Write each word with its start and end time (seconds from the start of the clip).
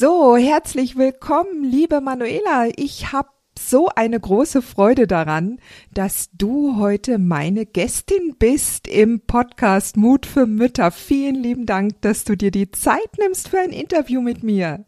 So, 0.00 0.34
herzlich 0.34 0.96
willkommen, 0.96 1.62
liebe 1.62 2.00
Manuela. 2.00 2.70
Ich 2.74 3.12
habe 3.12 3.28
so 3.58 3.90
eine 3.94 4.18
große 4.18 4.62
Freude 4.62 5.06
daran, 5.06 5.60
dass 5.92 6.30
du 6.32 6.78
heute 6.78 7.18
meine 7.18 7.66
Gästin 7.66 8.36
bist 8.38 8.88
im 8.88 9.20
Podcast 9.20 9.98
Mut 9.98 10.24
für 10.24 10.46
Mütter. 10.46 10.90
Vielen 10.90 11.34
lieben 11.34 11.66
Dank, 11.66 12.00
dass 12.00 12.24
du 12.24 12.34
dir 12.34 12.50
die 12.50 12.70
Zeit 12.70 13.18
nimmst 13.18 13.50
für 13.50 13.58
ein 13.58 13.72
Interview 13.72 14.22
mit 14.22 14.42
mir. 14.42 14.86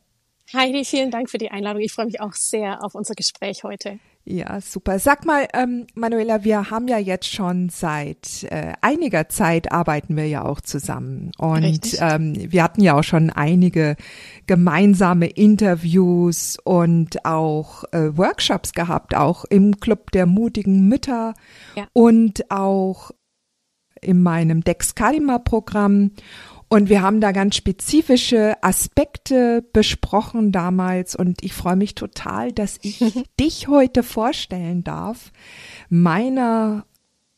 Heidi, 0.55 0.83
vielen 0.87 1.11
Dank 1.11 1.29
für 1.29 1.37
die 1.37 1.51
Einladung. 1.51 1.83
Ich 1.83 1.93
freue 1.93 2.07
mich 2.07 2.23
auch 2.23 2.33
sehr 2.33 2.83
auf 2.83 2.95
unser 2.95 3.15
Gespräch 3.15 3.65
heute. 3.65 3.99
Ja, 4.25 4.61
super. 4.61 5.01
Sag 5.01 5.27
mal, 5.27 5.49
ähm, 5.53 5.87
Manuela, 5.95 6.45
wir 6.45 6.71
haben 6.71 6.87
ja 6.87 6.99
jetzt 6.99 7.27
schon 7.27 7.71
seit 7.71 8.45
äh, 8.45 8.73
einiger 8.81 9.29
Zeit 9.29 9.73
arbeiten 9.73 10.17
wir 10.17 10.29
ja 10.29 10.45
auch 10.45 10.61
zusammen. 10.61 11.33
Und 11.39 11.97
ähm, 11.99 12.35
wir 12.37 12.63
hatten 12.63 12.83
ja 12.83 12.95
auch 12.95 13.03
schon 13.03 13.31
einige 13.31 13.97
gemeinsame 14.47 15.27
Interviews 15.27 16.57
und 16.63 17.25
auch 17.25 17.83
äh, 17.91 18.17
Workshops 18.17 18.75
gehabt, 18.75 19.17
auch 19.17 19.45
im 19.47 19.81
Club 19.81 20.13
der 20.13 20.27
mutigen 20.27 20.87
Mütter 20.87 21.35
ja. 21.75 21.89
und 21.93 22.49
auch 22.49 23.11
in 24.01 24.23
meinem 24.23 24.63
Dex 24.63 24.95
Kalima 24.95 25.39
Programm. 25.39 26.13
Und 26.73 26.89
wir 26.89 27.03
haben 27.03 27.21
da 27.21 27.33
ganz 27.33 27.57
spezifische 27.57 28.55
Aspekte 28.63 29.63
besprochen 29.75 30.53
damals 30.53 31.15
und 31.15 31.45
ich 31.45 31.53
freue 31.53 31.77
mich 31.77 31.95
total, 31.95 32.51
dass 32.51 32.79
ich 32.81 32.99
dich 33.39 33.69
heute 33.69 34.03
vorstellen 34.03 34.83
darf, 34.83 35.33
meiner 35.91 36.87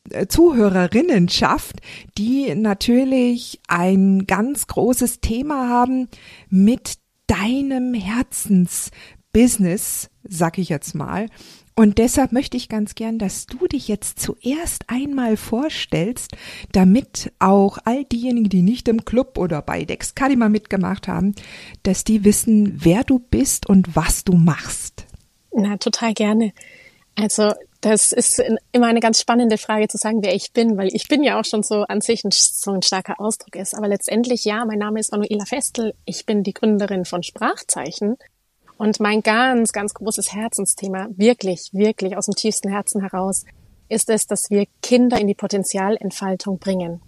äh, 0.09 0.27
Zuhörerinnenschaft, 0.27 1.81
die 2.17 2.55
natürlich 2.55 3.59
ein 3.67 4.25
ganz 4.25 4.67
großes 4.67 5.19
Thema 5.19 5.67
haben 5.67 6.07
mit 6.49 6.93
deinem 7.27 7.93
Herzensbusiness, 7.93 10.09
sag 10.23 10.57
ich 10.57 10.69
jetzt 10.69 10.95
mal. 10.95 11.27
Und 11.77 11.97
deshalb 11.97 12.31
möchte 12.31 12.55
ich 12.55 12.69
ganz 12.69 12.95
gern, 12.95 13.19
dass 13.19 13.47
du 13.47 13.67
dich 13.67 13.89
jetzt 13.89 14.19
zuerst 14.19 14.85
einmal 14.87 15.35
vorstellst, 15.35 16.31
damit 16.71 17.33
auch 17.39 17.79
all 17.83 18.05
diejenigen, 18.05 18.47
die 18.47 18.61
nicht 18.61 18.87
im 18.87 19.03
Club 19.03 19.37
oder 19.37 19.61
bei 19.61 19.83
Dexcadima 19.83 20.47
mitgemacht 20.47 21.09
haben, 21.09 21.35
dass 21.83 22.05
die 22.05 22.23
wissen, 22.23 22.79
wer 22.83 23.03
du 23.03 23.19
bist 23.19 23.67
und 23.67 23.93
was 23.93 24.23
du 24.23 24.33
machst. 24.33 25.05
Na, 25.51 25.75
total 25.75 26.13
gerne. 26.13 26.53
Also, 27.15 27.51
das 27.81 28.13
ist 28.13 28.41
immer 28.71 28.87
eine 28.87 28.99
ganz 29.01 29.19
spannende 29.19 29.57
Frage 29.57 29.87
zu 29.89 29.97
sagen, 29.97 30.23
wer 30.23 30.33
ich 30.33 30.53
bin, 30.53 30.77
weil 30.77 30.89
ich 30.93 31.07
bin 31.07 31.23
ja 31.23 31.39
auch 31.39 31.45
schon 31.45 31.61
so 31.61 31.83
an 31.83 32.01
sich 32.01 32.23
ein, 32.23 32.31
so 32.31 32.71
ein 32.71 32.81
starker 32.81 33.19
Ausdruck 33.19 33.55
ist. 33.55 33.75
Aber 33.75 33.87
letztendlich, 33.87 34.45
ja, 34.45 34.65
mein 34.65 34.79
Name 34.79 34.99
ist 34.99 35.11
Manuela 35.11 35.45
Festel. 35.45 35.93
Ich 36.05 36.25
bin 36.25 36.43
die 36.43 36.53
Gründerin 36.53 37.03
von 37.05 37.21
Sprachzeichen. 37.21 38.15
Und 38.77 38.99
mein 38.99 39.21
ganz, 39.21 39.71
ganz 39.71 39.93
großes 39.93 40.33
Herzensthema, 40.33 41.07
wirklich, 41.15 41.69
wirklich 41.71 42.17
aus 42.17 42.25
dem 42.25 42.35
tiefsten 42.35 42.69
Herzen 42.69 43.01
heraus, 43.01 43.45
ist 43.87 44.09
es, 44.09 44.27
dass 44.27 44.49
wir 44.49 44.65
Kinder 44.81 45.19
in 45.19 45.27
die 45.27 45.35
Potenzialentfaltung 45.35 46.59
bringen. 46.59 47.01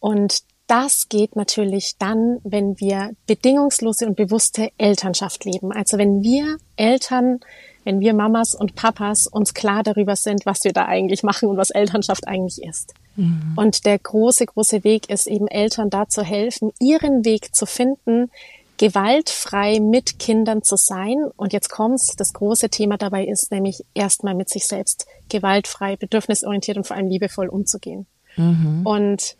Und 0.00 0.42
das 0.66 1.08
geht 1.08 1.36
natürlich 1.36 1.96
dann, 1.98 2.38
wenn 2.42 2.80
wir 2.80 3.10
bedingungslose 3.26 4.06
und 4.06 4.16
bewusste 4.16 4.70
Elternschaft 4.78 5.44
leben. 5.44 5.72
Also 5.72 5.98
wenn 5.98 6.22
wir 6.22 6.56
Eltern, 6.76 7.40
wenn 7.84 8.00
wir 8.00 8.14
Mamas 8.14 8.54
und 8.54 8.74
Papas 8.74 9.26
uns 9.26 9.52
klar 9.52 9.82
darüber 9.82 10.16
sind, 10.16 10.46
was 10.46 10.64
wir 10.64 10.72
da 10.72 10.86
eigentlich 10.86 11.22
machen 11.22 11.50
und 11.50 11.58
was 11.58 11.70
Elternschaft 11.70 12.26
eigentlich 12.26 12.62
ist. 12.66 12.94
Mhm. 13.16 13.52
Und 13.56 13.84
der 13.84 13.98
große, 13.98 14.46
große 14.46 14.84
Weg 14.84 15.10
ist 15.10 15.26
eben 15.26 15.48
Eltern 15.48 15.90
da 15.90 16.08
zu 16.08 16.22
helfen, 16.22 16.72
ihren 16.80 17.26
Weg 17.26 17.54
zu 17.54 17.66
finden, 17.66 18.30
gewaltfrei 18.76 19.80
mit 19.80 20.18
Kindern 20.18 20.62
zu 20.62 20.76
sein. 20.76 21.30
Und 21.36 21.52
jetzt 21.52 21.70
kommt's, 21.70 22.16
das 22.16 22.32
große 22.32 22.68
Thema 22.68 22.96
dabei 22.96 23.24
ist 23.24 23.50
nämlich 23.50 23.84
erstmal 23.94 24.34
mit 24.34 24.48
sich 24.48 24.66
selbst 24.66 25.06
gewaltfrei, 25.28 25.96
bedürfnisorientiert 25.96 26.76
und 26.76 26.86
vor 26.86 26.96
allem 26.96 27.08
liebevoll 27.08 27.48
umzugehen. 27.48 28.06
Mhm. 28.36 28.82
Und 28.84 29.36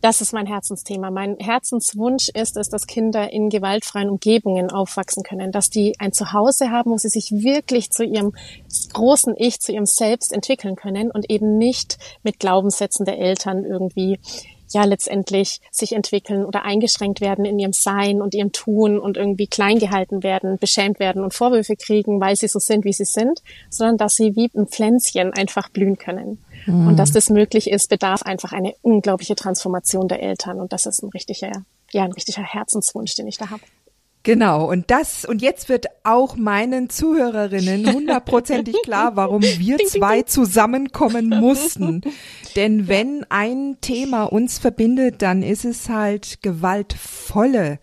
das 0.00 0.20
ist 0.20 0.32
mein 0.32 0.46
Herzensthema. 0.46 1.10
Mein 1.10 1.36
Herzenswunsch 1.38 2.28
ist 2.28 2.56
es, 2.56 2.68
dass 2.68 2.86
Kinder 2.86 3.32
in 3.32 3.48
gewaltfreien 3.48 4.10
Umgebungen 4.10 4.70
aufwachsen 4.70 5.22
können, 5.22 5.52
dass 5.52 5.70
die 5.70 5.94
ein 5.98 6.12
Zuhause 6.12 6.70
haben, 6.70 6.90
wo 6.90 6.98
sie 6.98 7.08
sich 7.08 7.32
wirklich 7.32 7.90
zu 7.90 8.04
ihrem 8.04 8.32
großen 8.92 9.34
Ich, 9.36 9.58
zu 9.60 9.72
ihrem 9.72 9.86
Selbst 9.86 10.32
entwickeln 10.32 10.76
können 10.76 11.10
und 11.10 11.30
eben 11.30 11.58
nicht 11.58 11.98
mit 12.22 12.38
Glaubenssätzen 12.38 13.06
der 13.06 13.18
Eltern 13.18 13.64
irgendwie 13.64 14.20
ja 14.74 14.84
letztendlich 14.84 15.60
sich 15.70 15.92
entwickeln 15.92 16.44
oder 16.44 16.64
eingeschränkt 16.64 17.20
werden 17.20 17.44
in 17.44 17.58
ihrem 17.58 17.72
Sein 17.72 18.20
und 18.20 18.34
ihrem 18.34 18.52
Tun 18.52 18.98
und 18.98 19.16
irgendwie 19.16 19.46
klein 19.46 19.78
gehalten 19.78 20.22
werden, 20.22 20.58
beschämt 20.58 20.98
werden 20.98 21.22
und 21.22 21.34
Vorwürfe 21.34 21.76
kriegen, 21.76 22.20
weil 22.20 22.36
sie 22.36 22.48
so 22.48 22.58
sind, 22.58 22.84
wie 22.84 22.92
sie 22.92 23.04
sind, 23.04 23.42
sondern 23.70 23.96
dass 23.96 24.14
sie 24.14 24.36
wie 24.36 24.50
ein 24.54 24.66
Pflänzchen 24.66 25.32
einfach 25.32 25.68
blühen 25.68 25.98
können. 25.98 26.42
Mhm. 26.66 26.88
Und 26.88 26.96
dass 26.96 27.12
das 27.12 27.30
möglich 27.30 27.70
ist, 27.70 27.88
bedarf 27.88 28.22
einfach 28.22 28.52
eine 28.52 28.74
unglaubliche 28.82 29.36
Transformation 29.36 30.08
der 30.08 30.22
Eltern. 30.22 30.60
Und 30.60 30.72
das 30.72 30.86
ist 30.86 31.02
ein 31.02 31.10
richtiger, 31.10 31.52
ja, 31.92 32.04
ein 32.04 32.12
richtiger 32.12 32.42
Herzenswunsch, 32.42 33.14
den 33.14 33.28
ich 33.28 33.38
da 33.38 33.50
habe. 33.50 33.62
Genau, 34.26 34.68
und 34.68 34.90
das, 34.90 35.24
und 35.24 35.40
jetzt 35.40 35.68
wird 35.68 35.86
auch 36.02 36.34
meinen 36.34 36.90
Zuhörerinnen 36.90 37.86
hundertprozentig 37.94 38.74
klar, 38.82 39.14
warum 39.14 39.40
wir 39.58 39.78
zwei 39.78 40.22
zusammenkommen 40.22 41.28
mussten. 41.40 42.00
Denn 42.56 42.88
wenn 42.88 43.24
ein 43.28 43.76
Thema 43.80 44.24
uns 44.24 44.58
verbindet, 44.58 45.22
dann 45.22 45.44
ist 45.44 45.64
es 45.64 45.88
halt 45.88 46.42
gewaltvolle, 46.42 47.78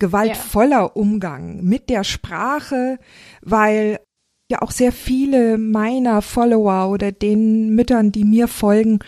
gewaltvoller 0.00 0.96
Umgang 0.96 1.62
mit 1.62 1.88
der 1.88 2.02
Sprache, 2.02 2.98
weil 3.42 4.00
ja 4.50 4.62
auch 4.62 4.72
sehr 4.72 4.90
viele 4.90 5.56
meiner 5.56 6.20
Follower 6.20 6.90
oder 6.90 7.12
den 7.12 7.76
Müttern, 7.76 8.10
die 8.10 8.24
mir 8.24 8.48
folgen, 8.48 8.98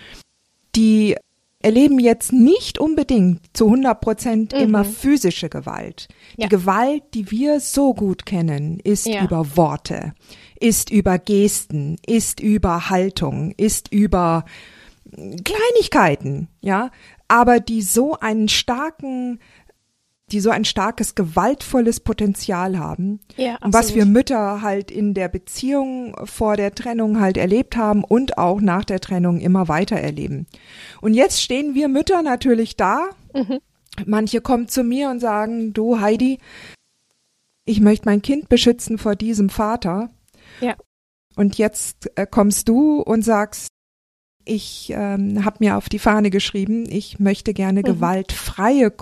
die 0.77 1.17
erleben 1.61 1.99
jetzt 1.99 2.33
nicht 2.33 2.79
unbedingt 2.79 3.41
zu 3.53 3.67
100 3.67 4.01
Prozent 4.01 4.53
mhm. 4.53 4.61
immer 4.61 4.85
physische 4.85 5.49
Gewalt. 5.49 6.09
Ja. 6.37 6.47
Die 6.47 6.57
Gewalt, 6.57 7.03
die 7.15 7.31
wir 7.31 7.61
so 7.61 7.95
gut 7.95 8.27
kennen, 8.27 8.79
ist 8.81 9.07
ja. 9.07 9.25
über 9.25 9.57
Worte, 9.57 10.15
ist 10.61 10.91
über 10.91 11.19
Gesten, 11.19 11.97
ist 12.07 12.41
über 12.41 12.91
Haltung, 12.91 13.53
ist 13.57 13.93
über 13.93 14.45
Kleinigkeiten, 15.11 16.49
ja, 16.61 16.91
aber 17.29 17.61
die 17.61 17.83
so 17.83 18.15
einen 18.19 18.49
starken 18.49 19.39
die 20.33 20.41
so 20.41 20.51
ein 20.51 20.65
starkes, 20.65 21.15
gewaltvolles 21.15 22.01
Potenzial 22.01 22.79
haben. 22.79 23.21
Ja, 23.37 23.55
absolut. 23.55 23.75
was 23.75 23.95
wir 23.95 24.07
Mütter 24.07 24.63
halt 24.63 24.91
in 24.91 25.15
der 25.15 25.29
Beziehung 25.29 26.15
vor 26.25 26.57
der 26.57 26.75
Trennung 26.75 27.21
halt 27.21 27.37
erlebt 27.37 27.77
haben 27.77 28.05
und 28.05 28.39
auch 28.39 28.61
nach 28.61 28.85
der 28.85 29.01
Trennung 29.01 29.41
immer 29.41 29.69
weiter 29.69 29.97
erleben. 29.97 30.47
Und 31.01 31.15
jetzt 31.15 31.43
stehen 31.43 31.75
wir 31.75 31.89
Mütter 31.89 32.23
natürlich 32.23 32.77
da. 32.77 33.11
Mhm. 33.35 33.59
Manche 34.07 34.41
kommen 34.41 34.69
zu 34.69 34.85
mir 34.85 35.11
und 35.11 35.21
sagen, 35.21 35.73
du 35.73 36.01
Heidi, 36.01 36.39
ich 37.65 37.81
möchte 37.81 38.09
mein 38.09 38.23
Kind 38.23 38.49
beschützen 38.49 38.99
vor 38.99 39.17
diesem 39.17 39.51
Vater. 39.51 40.11
Ja. 40.61 40.77
Und 41.37 41.59
jetzt 41.59 42.11
äh, 42.17 42.27
kommst 42.27 42.69
du 42.69 43.01
und 43.01 43.23
sagst, 43.23 43.69
ich 44.49 44.93
ähm, 44.95 45.45
habe 45.45 45.59
mir 45.61 45.77
auf 45.77 45.89
die 45.89 45.99
Fahne 45.99 46.31
geschrieben, 46.31 46.87
ich 46.89 47.19
möchte 47.19 47.53
gerne 47.53 47.81
mhm. 47.81 47.85
gewaltfreie, 47.85 48.93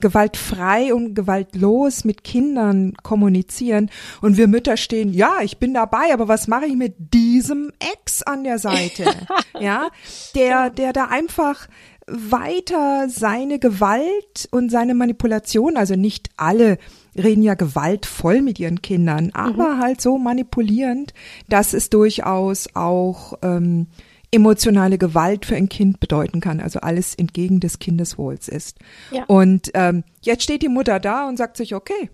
gewaltfrei 0.00 0.92
und 0.92 1.14
gewaltlos 1.14 2.04
mit 2.04 2.24
Kindern 2.24 2.94
kommunizieren. 3.02 3.90
Und 4.20 4.36
wir 4.36 4.48
Mütter 4.48 4.76
stehen, 4.76 5.12
ja, 5.12 5.36
ich 5.42 5.58
bin 5.58 5.74
dabei, 5.74 6.12
aber 6.12 6.28
was 6.28 6.48
mache 6.48 6.66
ich 6.66 6.74
mit 6.74 6.94
diesem 7.14 7.72
Ex 7.94 8.22
an 8.22 8.44
der 8.44 8.58
Seite? 8.58 9.04
ja, 9.60 9.88
der, 10.34 10.70
der 10.70 10.92
da 10.92 11.06
einfach 11.06 11.68
weiter 12.06 13.08
seine 13.08 13.58
Gewalt 13.58 14.48
und 14.50 14.70
seine 14.70 14.94
Manipulation, 14.94 15.76
also 15.76 15.94
nicht 15.94 16.30
alle 16.36 16.78
reden 17.16 17.42
ja 17.42 17.54
gewaltvoll 17.54 18.42
mit 18.42 18.58
ihren 18.58 18.82
Kindern, 18.82 19.30
aber 19.34 19.74
mhm. 19.74 19.80
halt 19.80 20.00
so 20.00 20.18
manipulierend, 20.18 21.14
dass 21.48 21.74
es 21.74 21.90
durchaus 21.90 22.68
auch 22.74 23.34
ähm, 23.42 23.86
emotionale 24.32 24.98
Gewalt 24.98 25.46
für 25.46 25.54
ein 25.54 25.68
Kind 25.68 26.00
bedeuten 26.00 26.40
kann, 26.40 26.60
also 26.60 26.80
alles 26.80 27.14
entgegen 27.14 27.60
des 27.60 27.78
Kindeswohls 27.78 28.48
ist. 28.48 28.78
Ja. 29.10 29.24
Und 29.26 29.70
ähm, 29.74 30.04
jetzt 30.22 30.42
steht 30.42 30.62
die 30.62 30.68
Mutter 30.68 30.98
da 30.98 31.28
und 31.28 31.36
sagt 31.36 31.56
sich, 31.56 31.74
okay, 31.74 32.10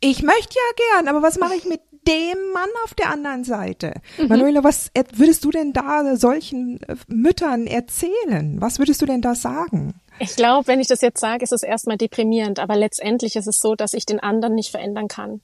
ich 0.00 0.22
möchte 0.22 0.54
ja 0.54 0.96
gern, 0.96 1.08
aber 1.08 1.22
was 1.22 1.38
mache 1.38 1.54
ich 1.54 1.64
mit 1.64 1.80
dem 2.08 2.38
Mann 2.52 2.68
auf 2.84 2.94
der 2.94 3.10
anderen 3.10 3.44
Seite? 3.44 3.94
Mhm. 4.18 4.28
Manuela, 4.28 4.64
was 4.64 4.90
würdest 5.14 5.44
du 5.44 5.50
denn 5.50 5.72
da 5.72 6.16
solchen 6.16 6.80
äh, 6.82 6.96
Müttern 7.08 7.66
erzählen? 7.66 8.56
Was 8.60 8.78
würdest 8.78 9.02
du 9.02 9.06
denn 9.06 9.20
da 9.20 9.34
sagen? 9.34 9.94
Ich 10.18 10.36
glaube, 10.36 10.66
wenn 10.68 10.80
ich 10.80 10.88
das 10.88 11.00
jetzt 11.00 11.20
sage, 11.20 11.44
ist 11.44 11.52
es 11.52 11.62
erstmal 11.62 11.96
deprimierend, 11.96 12.58
aber 12.58 12.76
letztendlich 12.76 13.36
ist 13.36 13.46
es 13.46 13.58
so, 13.60 13.74
dass 13.74 13.94
ich 13.94 14.06
den 14.06 14.20
anderen 14.20 14.54
nicht 14.54 14.70
verändern 14.70 15.08
kann. 15.08 15.40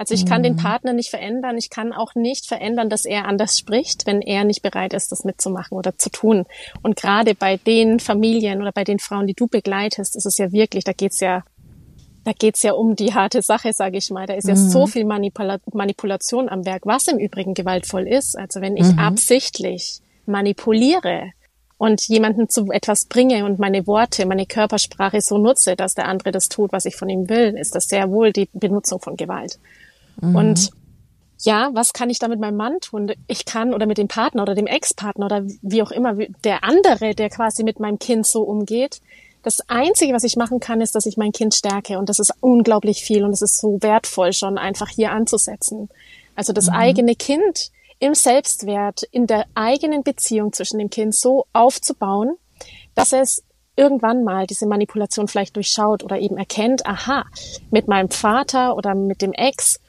Also 0.00 0.14
ich 0.14 0.24
kann 0.24 0.42
den 0.42 0.54
mhm. 0.54 0.60
Partner 0.60 0.94
nicht 0.94 1.10
verändern. 1.10 1.58
Ich 1.58 1.68
kann 1.68 1.92
auch 1.92 2.14
nicht 2.14 2.46
verändern, 2.46 2.88
dass 2.88 3.04
er 3.04 3.26
anders 3.26 3.58
spricht, 3.58 4.06
wenn 4.06 4.22
er 4.22 4.44
nicht 4.44 4.62
bereit 4.62 4.94
ist, 4.94 5.12
das 5.12 5.24
mitzumachen 5.24 5.76
oder 5.76 5.98
zu 5.98 6.08
tun. 6.08 6.46
Und 6.80 6.96
gerade 6.96 7.34
bei 7.34 7.58
den 7.58 8.00
Familien 8.00 8.62
oder 8.62 8.72
bei 8.72 8.82
den 8.82 8.98
Frauen, 8.98 9.26
die 9.26 9.34
du 9.34 9.46
begleitest, 9.46 10.16
ist 10.16 10.24
es 10.24 10.38
ja 10.38 10.52
wirklich, 10.52 10.84
da 10.84 10.94
geht's 10.94 11.20
ja, 11.20 11.44
da 12.24 12.32
geht's 12.32 12.62
ja 12.62 12.72
um 12.72 12.96
die 12.96 13.12
harte 13.12 13.42
Sache, 13.42 13.74
sage 13.74 13.98
ich 13.98 14.08
mal. 14.08 14.24
Da 14.24 14.32
ist 14.32 14.48
ja 14.48 14.54
mhm. 14.54 14.70
so 14.70 14.86
viel 14.86 15.04
Manipula 15.04 15.58
Manipulation 15.70 16.48
am 16.48 16.64
Werk, 16.64 16.86
was 16.86 17.06
im 17.06 17.18
Übrigen 17.18 17.52
gewaltvoll 17.52 18.08
ist. 18.08 18.38
Also 18.38 18.62
wenn 18.62 18.78
ich 18.78 18.90
mhm. 18.90 19.00
absichtlich 19.00 20.00
manipuliere, 20.24 21.32
und 21.80 22.08
jemanden 22.08 22.50
zu 22.50 22.70
etwas 22.70 23.06
bringe 23.06 23.46
und 23.46 23.58
meine 23.58 23.86
Worte, 23.86 24.26
meine 24.26 24.44
Körpersprache 24.44 25.22
so 25.22 25.38
nutze, 25.38 25.76
dass 25.76 25.94
der 25.94 26.08
andere 26.08 26.30
das 26.30 26.50
tut, 26.50 26.72
was 26.72 26.84
ich 26.84 26.94
von 26.94 27.08
ihm 27.08 27.30
will, 27.30 27.56
ist 27.58 27.74
das 27.74 27.88
sehr 27.88 28.10
wohl 28.10 28.34
die 28.34 28.50
Benutzung 28.52 29.00
von 29.00 29.16
Gewalt. 29.16 29.58
Mhm. 30.20 30.36
Und 30.36 30.70
ja, 31.38 31.70
was 31.72 31.92
kann 31.92 32.10
ich 32.10 32.18
da 32.18 32.28
mit 32.28 32.40
meinem 32.40 32.56
Mann 32.56 32.80
tun? 32.80 33.12
Ich 33.26 33.44
kann 33.44 33.72
oder 33.72 33.86
mit 33.86 33.98
dem 33.98 34.08
Partner 34.08 34.42
oder 34.42 34.54
dem 34.54 34.66
Ex-Partner 34.66 35.26
oder 35.26 35.42
wie 35.62 35.82
auch 35.82 35.90
immer, 35.90 36.14
der 36.44 36.64
andere, 36.64 37.14
der 37.14 37.30
quasi 37.30 37.64
mit 37.64 37.80
meinem 37.80 37.98
Kind 37.98 38.26
so 38.26 38.42
umgeht. 38.42 39.00
Das 39.42 39.60
Einzige, 39.68 40.12
was 40.12 40.24
ich 40.24 40.36
machen 40.36 40.60
kann, 40.60 40.82
ist, 40.82 40.94
dass 40.94 41.06
ich 41.06 41.16
mein 41.16 41.32
Kind 41.32 41.54
stärke. 41.54 41.98
Und 41.98 42.10
das 42.10 42.18
ist 42.18 42.34
unglaublich 42.40 43.02
viel 43.02 43.24
und 43.24 43.32
es 43.32 43.40
ist 43.40 43.58
so 43.58 43.78
wertvoll, 43.80 44.34
schon 44.34 44.58
einfach 44.58 44.90
hier 44.90 45.12
anzusetzen. 45.12 45.88
Also 46.36 46.52
das 46.52 46.66
mhm. 46.66 46.74
eigene 46.74 47.14
Kind 47.14 47.70
im 48.00 48.14
Selbstwert, 48.14 49.02
in 49.10 49.26
der 49.26 49.46
eigenen 49.54 50.02
Beziehung 50.02 50.52
zwischen 50.52 50.78
dem 50.78 50.90
Kind 50.90 51.14
so 51.14 51.46
aufzubauen, 51.54 52.36
dass 52.94 53.12
es 53.14 53.44
irgendwann 53.76 54.24
mal 54.24 54.46
diese 54.46 54.66
Manipulation 54.66 55.26
vielleicht 55.26 55.56
durchschaut 55.56 56.04
oder 56.04 56.18
eben 56.18 56.36
erkennt, 56.36 56.84
aha, 56.84 57.24
mit 57.70 57.88
meinem 57.88 58.10
Vater 58.10 58.76
oder 58.76 58.94
mit 58.94 59.22
dem 59.22 59.32
Ex, 59.32 59.80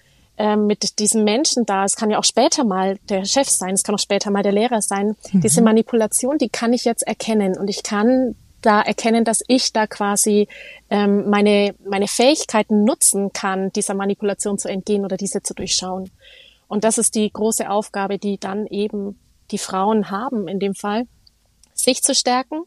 äh, 0.41 0.55
mit 0.55 0.97
diesem 0.97 1.23
Menschen 1.23 1.67
da, 1.67 1.85
es 1.85 1.95
kann 1.95 2.09
ja 2.09 2.17
auch 2.17 2.23
später 2.23 2.63
mal 2.63 2.97
der 3.09 3.25
Chef 3.25 3.47
sein, 3.47 3.75
es 3.75 3.83
kann 3.83 3.93
auch 3.93 3.99
später 3.99 4.31
mal 4.31 4.41
der 4.41 4.51
Lehrer 4.51 4.81
sein, 4.81 5.15
mhm. 5.31 5.41
diese 5.41 5.61
Manipulation, 5.61 6.39
die 6.39 6.49
kann 6.49 6.73
ich 6.73 6.83
jetzt 6.83 7.03
erkennen 7.03 7.59
und 7.59 7.69
ich 7.69 7.83
kann 7.83 8.33
da 8.63 8.81
erkennen, 8.81 9.23
dass 9.23 9.43
ich 9.47 9.71
da 9.71 9.85
quasi 9.85 10.47
ähm, 10.89 11.29
meine, 11.29 11.75
meine 11.87 12.07
Fähigkeiten 12.07 12.83
nutzen 12.83 13.33
kann, 13.33 13.71
dieser 13.73 13.93
Manipulation 13.93 14.57
zu 14.57 14.67
entgehen 14.67 15.05
oder 15.05 15.15
diese 15.15 15.43
zu 15.43 15.53
durchschauen. 15.53 16.09
Und 16.67 16.85
das 16.85 16.97
ist 16.97 17.13
die 17.13 17.31
große 17.31 17.69
Aufgabe, 17.69 18.17
die 18.17 18.39
dann 18.39 18.65
eben 18.65 19.19
die 19.51 19.59
Frauen 19.59 20.09
haben 20.09 20.47
in 20.47 20.59
dem 20.59 20.73
Fall, 20.73 21.05
sich 21.75 22.01
zu 22.01 22.15
stärken, 22.15 22.63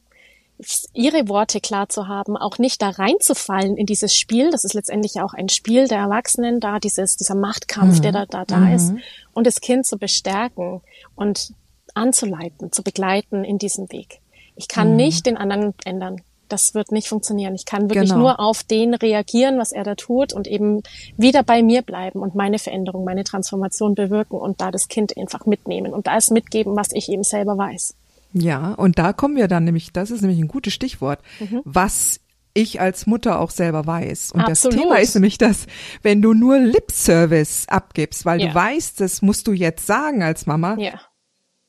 ihre 0.93 1.29
Worte 1.29 1.61
klar 1.61 1.89
zu 1.89 2.09
haben, 2.09 2.37
auch 2.37 2.59
nicht 2.59 2.83
da 2.83 2.91
reinzufallen 2.91 3.77
in 3.77 3.87
dieses 3.87 4.15
Spiel. 4.15 4.51
Das 4.51 4.65
ist 4.65 4.75
letztendlich 4.75 5.21
auch 5.21 5.35
ein 5.35 5.49
Spiel 5.49 5.89
der 5.89 5.99
Erwachsenen 5.99 6.61
da, 6.61 6.79
dieses, 6.79 7.17
dieser 7.17 7.35
Machtkampf, 7.35 7.99
mhm. 7.99 8.03
der 8.03 8.13
da, 8.13 8.27
da, 8.27 8.45
da 8.45 8.57
mhm. 8.59 8.75
ist. 8.75 8.93
Und 9.33 9.47
das 9.47 9.61
Kind 9.61 9.87
zu 9.87 9.99
bestärken 9.99 10.81
und 11.15 11.53
anzuleiten, 11.95 12.73
zu 12.73 12.83
begleiten 12.83 13.45
in 13.45 13.59
diesem 13.59 13.91
Weg. 13.93 14.21
Ich 14.57 14.69
kann 14.69 14.91
mhm. 14.91 14.97
nicht 14.97 15.27
den 15.27 15.37
anderen 15.37 15.75
ändern 15.85 16.23
das 16.49 16.75
wird 16.75 16.93
nicht 16.93 17.09
funktionieren. 17.09 17.55
Ich 17.55 17.65
kann 17.65 17.91
wirklich 17.91 18.11
genau. 18.11 18.21
nur 18.21 18.41
auf 18.41 18.63
den 18.63 18.95
reagieren, 18.95 19.59
was 19.59 19.73
er 19.73 19.85
da 19.85 19.95
tut 19.95 20.33
und 20.33 20.47
eben 20.47 20.83
wieder 21.17 21.43
bei 21.43 21.63
mir 21.63 21.83
bleiben 21.83 22.21
und 22.21 22.35
meine 22.35 22.59
Veränderung, 22.59 23.05
meine 23.05 23.25
Transformation 23.25 23.95
bewirken 23.95 24.39
und 24.39 24.61
da 24.61 24.71
das 24.71 24.89
Kind 24.89 25.17
einfach 25.17 25.47
mitnehmen 25.47 25.93
und 25.93 26.07
da 26.07 26.17
es 26.17 26.31
mitgeben, 26.31 26.77
was 26.77 26.93
ich 26.93 27.09
eben 27.09 27.25
selber 27.25 27.57
weiß. 27.59 27.95
Ja, 28.35 28.73
und 28.73 28.99
da 28.99 29.13
kommen 29.13 29.37
wir 29.37 29.49
dann 29.49 29.65
nämlich, 29.65 29.93
das 29.93 30.11
ist 30.11 30.21
nämlich 30.21 30.41
ein 30.41 30.49
gutes 30.49 30.75
Stichwort, 30.75 31.21
mhm. 31.41 31.63
was 31.65 32.21
ich 32.53 32.81
als 32.81 33.07
Mutter 33.07 33.41
auch 33.41 33.51
selber 33.51 33.87
weiß. 33.87 34.33
Und 34.33 34.43
Absolut. 34.43 34.75
das 34.75 34.83
Thema 34.83 34.99
ist 34.99 35.15
nämlich 35.15 35.39
das, 35.39 35.67
wenn 36.03 36.21
du 36.21 36.35
nur 36.35 36.59
Lip-Service 36.59 37.67
abgibst, 37.69 38.27
weil 38.27 38.41
ja. 38.41 38.49
du 38.49 38.55
weißt, 38.55 39.01
das 39.01 39.23
musst 39.23 39.47
du 39.47 39.53
jetzt 39.53 39.87
sagen 39.87 40.23
als 40.23 40.47
Mama, 40.47 40.77
ja 40.79 41.01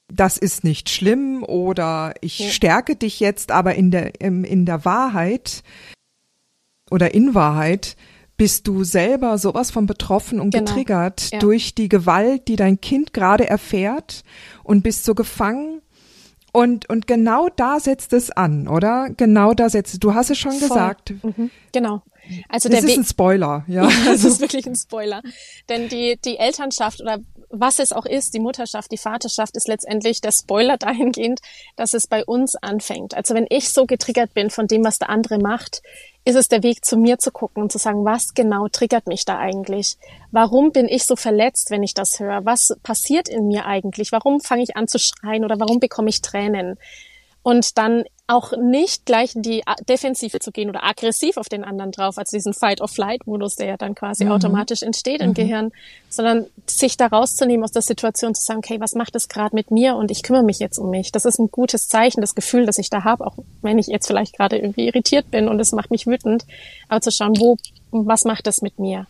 das 0.07 0.37
ist 0.37 0.63
nicht 0.63 0.89
schlimm 0.89 1.43
oder 1.43 2.13
ich 2.21 2.39
ja. 2.39 2.49
stärke 2.49 2.95
dich 2.95 3.19
jetzt, 3.19 3.51
aber 3.51 3.75
in 3.75 3.91
der, 3.91 4.21
in 4.21 4.65
der 4.65 4.85
Wahrheit 4.85 5.63
oder 6.91 7.13
in 7.13 7.33
Wahrheit 7.33 7.95
bist 8.37 8.67
du 8.67 8.83
selber 8.83 9.37
sowas 9.37 9.71
von 9.71 9.85
betroffen 9.85 10.39
und 10.39 10.51
genau. 10.51 10.65
getriggert 10.65 11.31
ja. 11.31 11.39
durch 11.39 11.73
die 11.73 11.89
Gewalt, 11.89 12.47
die 12.47 12.57
dein 12.57 12.81
Kind 12.81 13.13
gerade 13.13 13.47
erfährt 13.47 14.23
und 14.63 14.83
bist 14.83 15.05
so 15.05 15.15
gefangen. 15.15 15.81
Und, 16.55 16.89
und 16.89 17.05
genau 17.05 17.49
da 17.53 17.81
setzt 17.81 18.13
es 18.13 18.31
an, 18.31 18.69
oder? 18.69 19.09
Genau 19.17 19.53
da 19.53 19.69
setzt, 19.69 20.01
du 20.01 20.13
hast 20.13 20.29
es 20.29 20.37
schon 20.37 20.53
Voll. 20.53 20.69
gesagt. 20.69 21.13
Mhm. 21.21 21.51
Genau. 21.73 22.01
Also 22.47 22.69
das 22.69 22.79
der 22.79 22.89
ist 22.89 22.97
ein 22.97 23.03
Spoiler, 23.03 23.65
ja. 23.67 23.89
ja 23.89 24.05
das 24.05 24.23
ist 24.23 24.39
wirklich 24.39 24.65
ein 24.65 24.75
Spoiler. 24.75 25.21
Denn 25.67 25.89
die, 25.89 26.17
die 26.23 26.37
Elternschaft 26.37 27.01
oder 27.01 27.19
was 27.59 27.79
es 27.79 27.93
auch 27.93 28.05
ist, 28.05 28.33
die 28.33 28.39
Mutterschaft, 28.39 28.91
die 28.91 28.97
Vaterschaft, 28.97 29.55
ist 29.55 29.67
letztendlich 29.67 30.21
der 30.21 30.31
Spoiler 30.31 30.77
dahingehend, 30.79 31.39
dass 31.75 31.93
es 31.93 32.07
bei 32.07 32.25
uns 32.25 32.55
anfängt. 32.55 33.15
Also 33.15 33.33
wenn 33.33 33.47
ich 33.49 33.71
so 33.71 33.85
getriggert 33.85 34.33
bin 34.33 34.49
von 34.49 34.67
dem, 34.67 34.83
was 34.83 34.99
der 34.99 35.09
andere 35.09 35.39
macht, 35.39 35.81
ist 36.25 36.35
es 36.35 36.47
der 36.47 36.63
Weg 36.63 36.83
zu 36.83 36.97
mir 36.97 37.19
zu 37.19 37.31
gucken 37.31 37.61
und 37.61 37.71
zu 37.71 37.77
sagen, 37.77 38.03
was 38.03 38.33
genau 38.33 38.67
triggert 38.67 39.07
mich 39.07 39.25
da 39.25 39.37
eigentlich? 39.37 39.97
Warum 40.31 40.71
bin 40.71 40.87
ich 40.87 41.05
so 41.05 41.15
verletzt, 41.15 41.69
wenn 41.69 41.83
ich 41.83 41.93
das 41.93 42.19
höre? 42.19 42.45
Was 42.45 42.75
passiert 42.81 43.29
in 43.29 43.47
mir 43.47 43.65
eigentlich? 43.65 44.11
Warum 44.11 44.41
fange 44.41 44.63
ich 44.63 44.75
an 44.75 44.87
zu 44.87 44.97
schreien 44.97 45.45
oder 45.45 45.59
warum 45.59 45.79
bekomme 45.79 46.09
ich 46.09 46.21
Tränen? 46.21 46.79
Und 47.43 47.77
dann 47.77 48.05
auch 48.27 48.53
nicht 48.57 49.05
gleich 49.05 49.35
in 49.35 49.43
die 49.43 49.61
Defensive 49.87 50.39
zu 50.39 50.51
gehen 50.51 50.69
oder 50.69 50.83
aggressiv 50.83 51.37
auf 51.37 51.47
den 51.47 51.63
anderen 51.63 51.91
drauf, 51.91 52.17
also 52.17 52.35
diesen 52.35 52.53
Fight-of-Flight-Modus, 52.53 53.55
der 53.55 53.67
ja 53.67 53.77
dann 53.77 53.93
quasi 53.93 54.25
mhm. 54.25 54.31
automatisch 54.31 54.81
entsteht 54.81 55.21
im 55.21 55.29
mhm. 55.29 55.33
Gehirn, 55.35 55.71
sondern 56.09 56.47
sich 56.65 56.97
da 56.97 57.05
rauszunehmen 57.07 57.63
aus 57.63 57.71
der 57.71 57.83
Situation, 57.83 58.33
zu 58.33 58.43
sagen, 58.43 58.59
okay, 58.59 58.79
was 58.79 58.95
macht 58.95 59.13
das 59.13 59.29
gerade 59.29 59.55
mit 59.55 59.69
mir 59.69 59.95
und 59.95 60.09
ich 60.09 60.23
kümmere 60.23 60.43
mich 60.43 60.57
jetzt 60.57 60.79
um 60.79 60.89
mich. 60.89 61.11
Das 61.11 61.25
ist 61.25 61.39
ein 61.39 61.51
gutes 61.51 61.87
Zeichen, 61.87 62.21
das 62.21 62.33
Gefühl, 62.33 62.65
das 62.65 62.79
ich 62.79 62.89
da 62.89 63.03
habe, 63.03 63.27
auch 63.27 63.37
wenn 63.61 63.77
ich 63.77 63.87
jetzt 63.87 64.07
vielleicht 64.07 64.35
gerade 64.35 64.57
irgendwie 64.57 64.87
irritiert 64.87 65.29
bin 65.29 65.47
und 65.47 65.59
es 65.59 65.71
macht 65.71 65.91
mich 65.91 66.07
wütend, 66.07 66.45
aber 66.89 67.01
zu 67.01 67.11
schauen, 67.11 67.39
wo, 67.39 67.57
was 67.91 68.23
macht 68.23 68.47
das 68.47 68.63
mit 68.63 68.79
mir? 68.79 69.05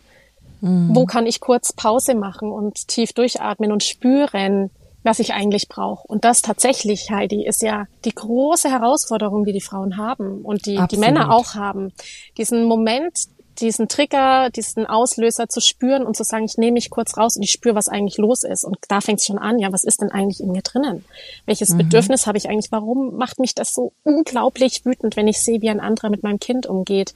Mhm. 0.60 0.94
Wo 0.94 1.06
kann 1.06 1.26
ich 1.26 1.40
kurz 1.40 1.72
Pause 1.72 2.14
machen 2.14 2.52
und 2.52 2.88
tief 2.88 3.14
durchatmen 3.14 3.72
und 3.72 3.82
spüren, 3.82 4.70
was 5.06 5.20
ich 5.20 5.32
eigentlich 5.32 5.68
brauche. 5.68 6.06
Und 6.06 6.24
das 6.24 6.42
tatsächlich, 6.42 7.10
Heidi, 7.10 7.46
ist 7.46 7.62
ja 7.62 7.86
die 8.04 8.14
große 8.14 8.70
Herausforderung, 8.70 9.44
die 9.44 9.52
die 9.52 9.60
Frauen 9.60 9.96
haben 9.96 10.42
und 10.42 10.66
die, 10.66 10.80
die 10.90 10.96
Männer 10.96 11.32
auch 11.32 11.54
haben. 11.54 11.92
Diesen 12.36 12.64
Moment, 12.64 13.28
diesen 13.60 13.88
Trigger, 13.88 14.50
diesen 14.50 14.86
Auslöser 14.86 15.48
zu 15.48 15.60
spüren 15.60 16.04
und 16.04 16.16
zu 16.16 16.24
sagen, 16.24 16.44
ich 16.44 16.58
nehme 16.58 16.72
mich 16.72 16.90
kurz 16.90 17.16
raus 17.16 17.36
und 17.36 17.42
ich 17.42 17.52
spüre, 17.52 17.74
was 17.74 17.88
eigentlich 17.88 18.18
los 18.18 18.42
ist. 18.42 18.64
Und 18.64 18.76
da 18.88 19.00
fängt 19.00 19.20
es 19.20 19.26
schon 19.26 19.38
an, 19.38 19.58
ja, 19.58 19.72
was 19.72 19.84
ist 19.84 20.02
denn 20.02 20.10
eigentlich 20.10 20.40
in 20.40 20.52
mir 20.52 20.62
drinnen? 20.62 21.04
Welches 21.46 21.70
mhm. 21.70 21.78
Bedürfnis 21.78 22.26
habe 22.26 22.38
ich 22.38 22.48
eigentlich? 22.48 22.72
Warum 22.72 23.16
macht 23.16 23.38
mich 23.38 23.54
das 23.54 23.72
so 23.72 23.92
unglaublich 24.04 24.84
wütend, 24.84 25.16
wenn 25.16 25.28
ich 25.28 25.40
sehe, 25.40 25.62
wie 25.62 25.70
ein 25.70 25.80
anderer 25.80 26.10
mit 26.10 26.22
meinem 26.22 26.40
Kind 26.40 26.66
umgeht? 26.66 27.14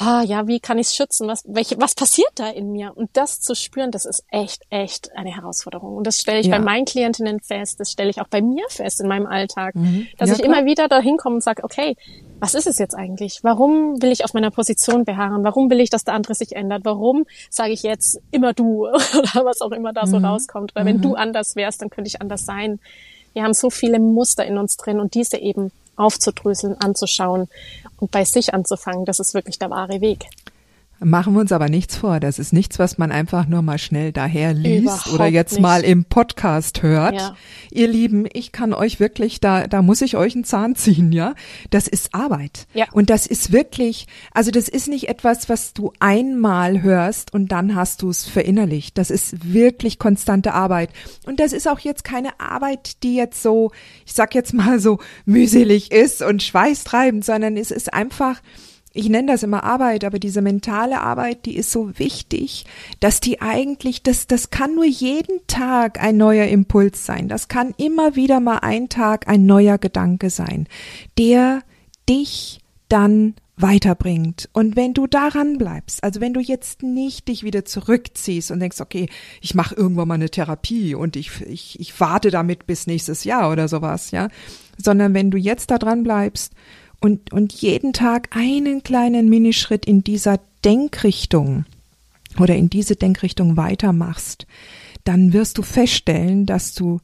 Ah 0.00 0.22
ja, 0.22 0.46
wie 0.46 0.60
kann 0.60 0.78
ich 0.78 0.88
es 0.88 0.96
schützen? 0.96 1.28
Was, 1.28 1.44
welche, 1.46 1.78
was 1.78 1.94
passiert 1.94 2.30
da 2.36 2.48
in 2.48 2.72
mir? 2.72 2.92
Und 2.96 3.10
das 3.12 3.40
zu 3.40 3.54
spüren, 3.54 3.90
das 3.90 4.06
ist 4.06 4.24
echt, 4.30 4.62
echt 4.70 5.14
eine 5.16 5.34
Herausforderung. 5.34 5.96
Und 5.96 6.06
das 6.06 6.18
stelle 6.18 6.40
ich 6.40 6.46
ja. 6.46 6.56
bei 6.56 6.64
meinen 6.64 6.86
Klientinnen 6.86 7.40
fest, 7.40 7.78
das 7.78 7.92
stelle 7.92 8.10
ich 8.10 8.20
auch 8.20 8.28
bei 8.28 8.40
mir 8.40 8.64
fest 8.70 9.00
in 9.00 9.08
meinem 9.08 9.26
Alltag, 9.26 9.74
mhm. 9.74 10.08
dass 10.16 10.30
ja, 10.30 10.36
ich 10.36 10.42
klar. 10.42 10.56
immer 10.56 10.66
wieder 10.66 10.88
dahin 10.88 11.18
komme 11.18 11.36
und 11.36 11.42
sage, 11.42 11.62
okay, 11.62 11.96
was 12.40 12.54
ist 12.54 12.66
es 12.66 12.78
jetzt 12.78 12.94
eigentlich? 12.94 13.40
Warum 13.42 14.00
will 14.00 14.10
ich 14.10 14.24
auf 14.24 14.32
meiner 14.32 14.50
Position 14.50 15.04
beharren? 15.04 15.44
Warum 15.44 15.68
will 15.68 15.80
ich, 15.80 15.90
dass 15.90 16.04
der 16.04 16.14
andere 16.14 16.34
sich 16.34 16.56
ändert? 16.56 16.84
Warum 16.84 17.26
sage 17.50 17.72
ich 17.72 17.82
jetzt 17.82 18.18
immer 18.30 18.54
du 18.54 18.86
oder 18.88 19.44
was 19.44 19.60
auch 19.60 19.72
immer 19.72 19.92
da 19.92 20.06
so 20.06 20.18
mhm. 20.18 20.24
rauskommt? 20.24 20.72
Oder 20.74 20.86
wenn 20.86 20.96
mhm. 20.96 21.02
du 21.02 21.14
anders 21.14 21.56
wärst, 21.56 21.82
dann 21.82 21.90
könnte 21.90 22.08
ich 22.08 22.22
anders 22.22 22.46
sein. 22.46 22.80
Wir 23.34 23.44
haben 23.44 23.54
so 23.54 23.70
viele 23.70 24.00
Muster 24.00 24.44
in 24.44 24.56
uns 24.56 24.76
drin 24.76 24.98
und 24.98 25.14
diese 25.14 25.36
eben 25.36 25.70
aufzudröseln, 25.96 26.76
anzuschauen 26.80 27.48
und 27.98 28.10
bei 28.10 28.24
sich 28.24 28.54
anzufangen, 28.54 29.04
das 29.04 29.20
ist 29.20 29.34
wirklich 29.34 29.58
der 29.58 29.70
wahre 29.70 30.00
Weg. 30.00 30.26
Machen 31.02 31.32
wir 31.32 31.40
uns 31.40 31.50
aber 31.50 31.70
nichts 31.70 31.96
vor. 31.96 32.20
Das 32.20 32.38
ist 32.38 32.52
nichts, 32.52 32.78
was 32.78 32.98
man 32.98 33.10
einfach 33.10 33.46
nur 33.46 33.62
mal 33.62 33.78
schnell 33.78 34.12
daher 34.12 34.52
liest 34.52 34.82
Überhaupt 34.82 35.12
oder 35.12 35.26
jetzt 35.26 35.52
nicht. 35.52 35.62
mal 35.62 35.82
im 35.82 36.04
Podcast 36.04 36.82
hört. 36.82 37.14
Ja. 37.14 37.36
Ihr 37.70 37.88
Lieben, 37.88 38.26
ich 38.30 38.52
kann 38.52 38.74
euch 38.74 39.00
wirklich, 39.00 39.40
da, 39.40 39.66
da 39.66 39.80
muss 39.80 40.02
ich 40.02 40.18
euch 40.18 40.34
einen 40.34 40.44
Zahn 40.44 40.76
ziehen, 40.76 41.10
ja. 41.10 41.34
Das 41.70 41.88
ist 41.88 42.14
Arbeit. 42.14 42.66
Ja. 42.74 42.84
Und 42.92 43.08
das 43.08 43.26
ist 43.26 43.50
wirklich, 43.50 44.08
also 44.32 44.50
das 44.50 44.68
ist 44.68 44.88
nicht 44.88 45.08
etwas, 45.08 45.48
was 45.48 45.72
du 45.72 45.94
einmal 46.00 46.82
hörst 46.82 47.32
und 47.32 47.50
dann 47.50 47.74
hast 47.74 48.02
du 48.02 48.10
es 48.10 48.28
verinnerlicht. 48.28 48.98
Das 48.98 49.10
ist 49.10 49.54
wirklich 49.54 49.98
konstante 49.98 50.52
Arbeit. 50.52 50.90
Und 51.24 51.40
das 51.40 51.54
ist 51.54 51.66
auch 51.66 51.78
jetzt 51.78 52.04
keine 52.04 52.38
Arbeit, 52.40 53.02
die 53.04 53.14
jetzt 53.16 53.42
so, 53.42 53.72
ich 54.04 54.12
sag 54.12 54.34
jetzt 54.34 54.52
mal 54.52 54.78
so 54.78 54.98
mühselig 55.24 55.92
ist 55.92 56.20
und 56.20 56.42
schweißtreibend, 56.42 57.24
sondern 57.24 57.56
es 57.56 57.70
ist 57.70 57.94
einfach, 57.94 58.42
ich 58.92 59.08
nenne 59.08 59.32
das 59.32 59.42
immer 59.42 59.62
Arbeit, 59.62 60.04
aber 60.04 60.18
diese 60.18 60.42
mentale 60.42 61.00
Arbeit, 61.00 61.46
die 61.46 61.56
ist 61.56 61.70
so 61.70 61.98
wichtig, 61.98 62.64
dass 62.98 63.20
die 63.20 63.40
eigentlich, 63.40 64.02
das, 64.02 64.26
das 64.26 64.50
kann 64.50 64.74
nur 64.74 64.84
jeden 64.84 65.46
Tag 65.46 66.02
ein 66.02 66.16
neuer 66.16 66.46
Impuls 66.46 67.06
sein. 67.06 67.28
Das 67.28 67.48
kann 67.48 67.72
immer 67.76 68.16
wieder 68.16 68.40
mal 68.40 68.58
ein 68.58 68.88
Tag 68.88 69.28
ein 69.28 69.46
neuer 69.46 69.78
Gedanke 69.78 70.28
sein, 70.28 70.66
der 71.18 71.62
dich 72.08 72.60
dann 72.88 73.34
weiterbringt. 73.56 74.48
Und 74.52 74.74
wenn 74.74 74.94
du 74.94 75.06
daran 75.06 75.58
bleibst, 75.58 76.02
also 76.02 76.20
wenn 76.20 76.34
du 76.34 76.40
jetzt 76.40 76.82
nicht 76.82 77.28
dich 77.28 77.44
wieder 77.44 77.64
zurückziehst 77.64 78.50
und 78.50 78.60
denkst, 78.60 78.80
okay, 78.80 79.08
ich 79.40 79.54
mache 79.54 79.74
irgendwann 79.74 80.08
mal 80.08 80.14
eine 80.14 80.30
Therapie 80.30 80.94
und 80.94 81.14
ich, 81.14 81.40
ich, 81.42 81.78
ich 81.78 82.00
warte 82.00 82.30
damit 82.30 82.66
bis 82.66 82.86
nächstes 82.86 83.22
Jahr 83.24 83.52
oder 83.52 83.68
sowas, 83.68 84.10
ja, 84.10 84.28
sondern 84.78 85.14
wenn 85.14 85.30
du 85.30 85.38
jetzt 85.38 85.70
da 85.70 85.78
dran 85.78 86.02
bleibst 86.02 86.54
und, 87.00 87.32
und 87.32 87.52
jeden 87.54 87.92
Tag 87.92 88.36
einen 88.36 88.82
kleinen 88.82 89.28
Minischritt 89.28 89.86
in 89.86 90.04
dieser 90.04 90.38
Denkrichtung 90.64 91.64
oder 92.38 92.54
in 92.54 92.70
diese 92.70 92.96
Denkrichtung 92.96 93.56
weitermachst, 93.56 94.46
dann 95.04 95.32
wirst 95.32 95.58
du 95.58 95.62
feststellen, 95.62 96.46
dass 96.46 96.74
du 96.74 97.00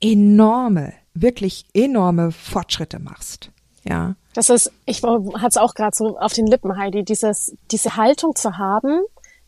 enorme, 0.00 0.92
wirklich 1.14 1.66
enorme 1.72 2.30
Fortschritte 2.30 2.98
machst. 2.98 3.50
Ja. 3.84 4.14
Das 4.34 4.50
ist, 4.50 4.70
ich 4.84 5.02
hatte 5.02 5.48
es 5.48 5.56
auch 5.56 5.74
gerade 5.74 5.96
so 5.96 6.18
auf 6.18 6.32
den 6.32 6.46
Lippen, 6.46 6.76
Heidi, 6.76 7.04
dieses, 7.04 7.56
diese 7.70 7.96
Haltung 7.96 8.36
zu 8.36 8.58
haben, 8.58 9.00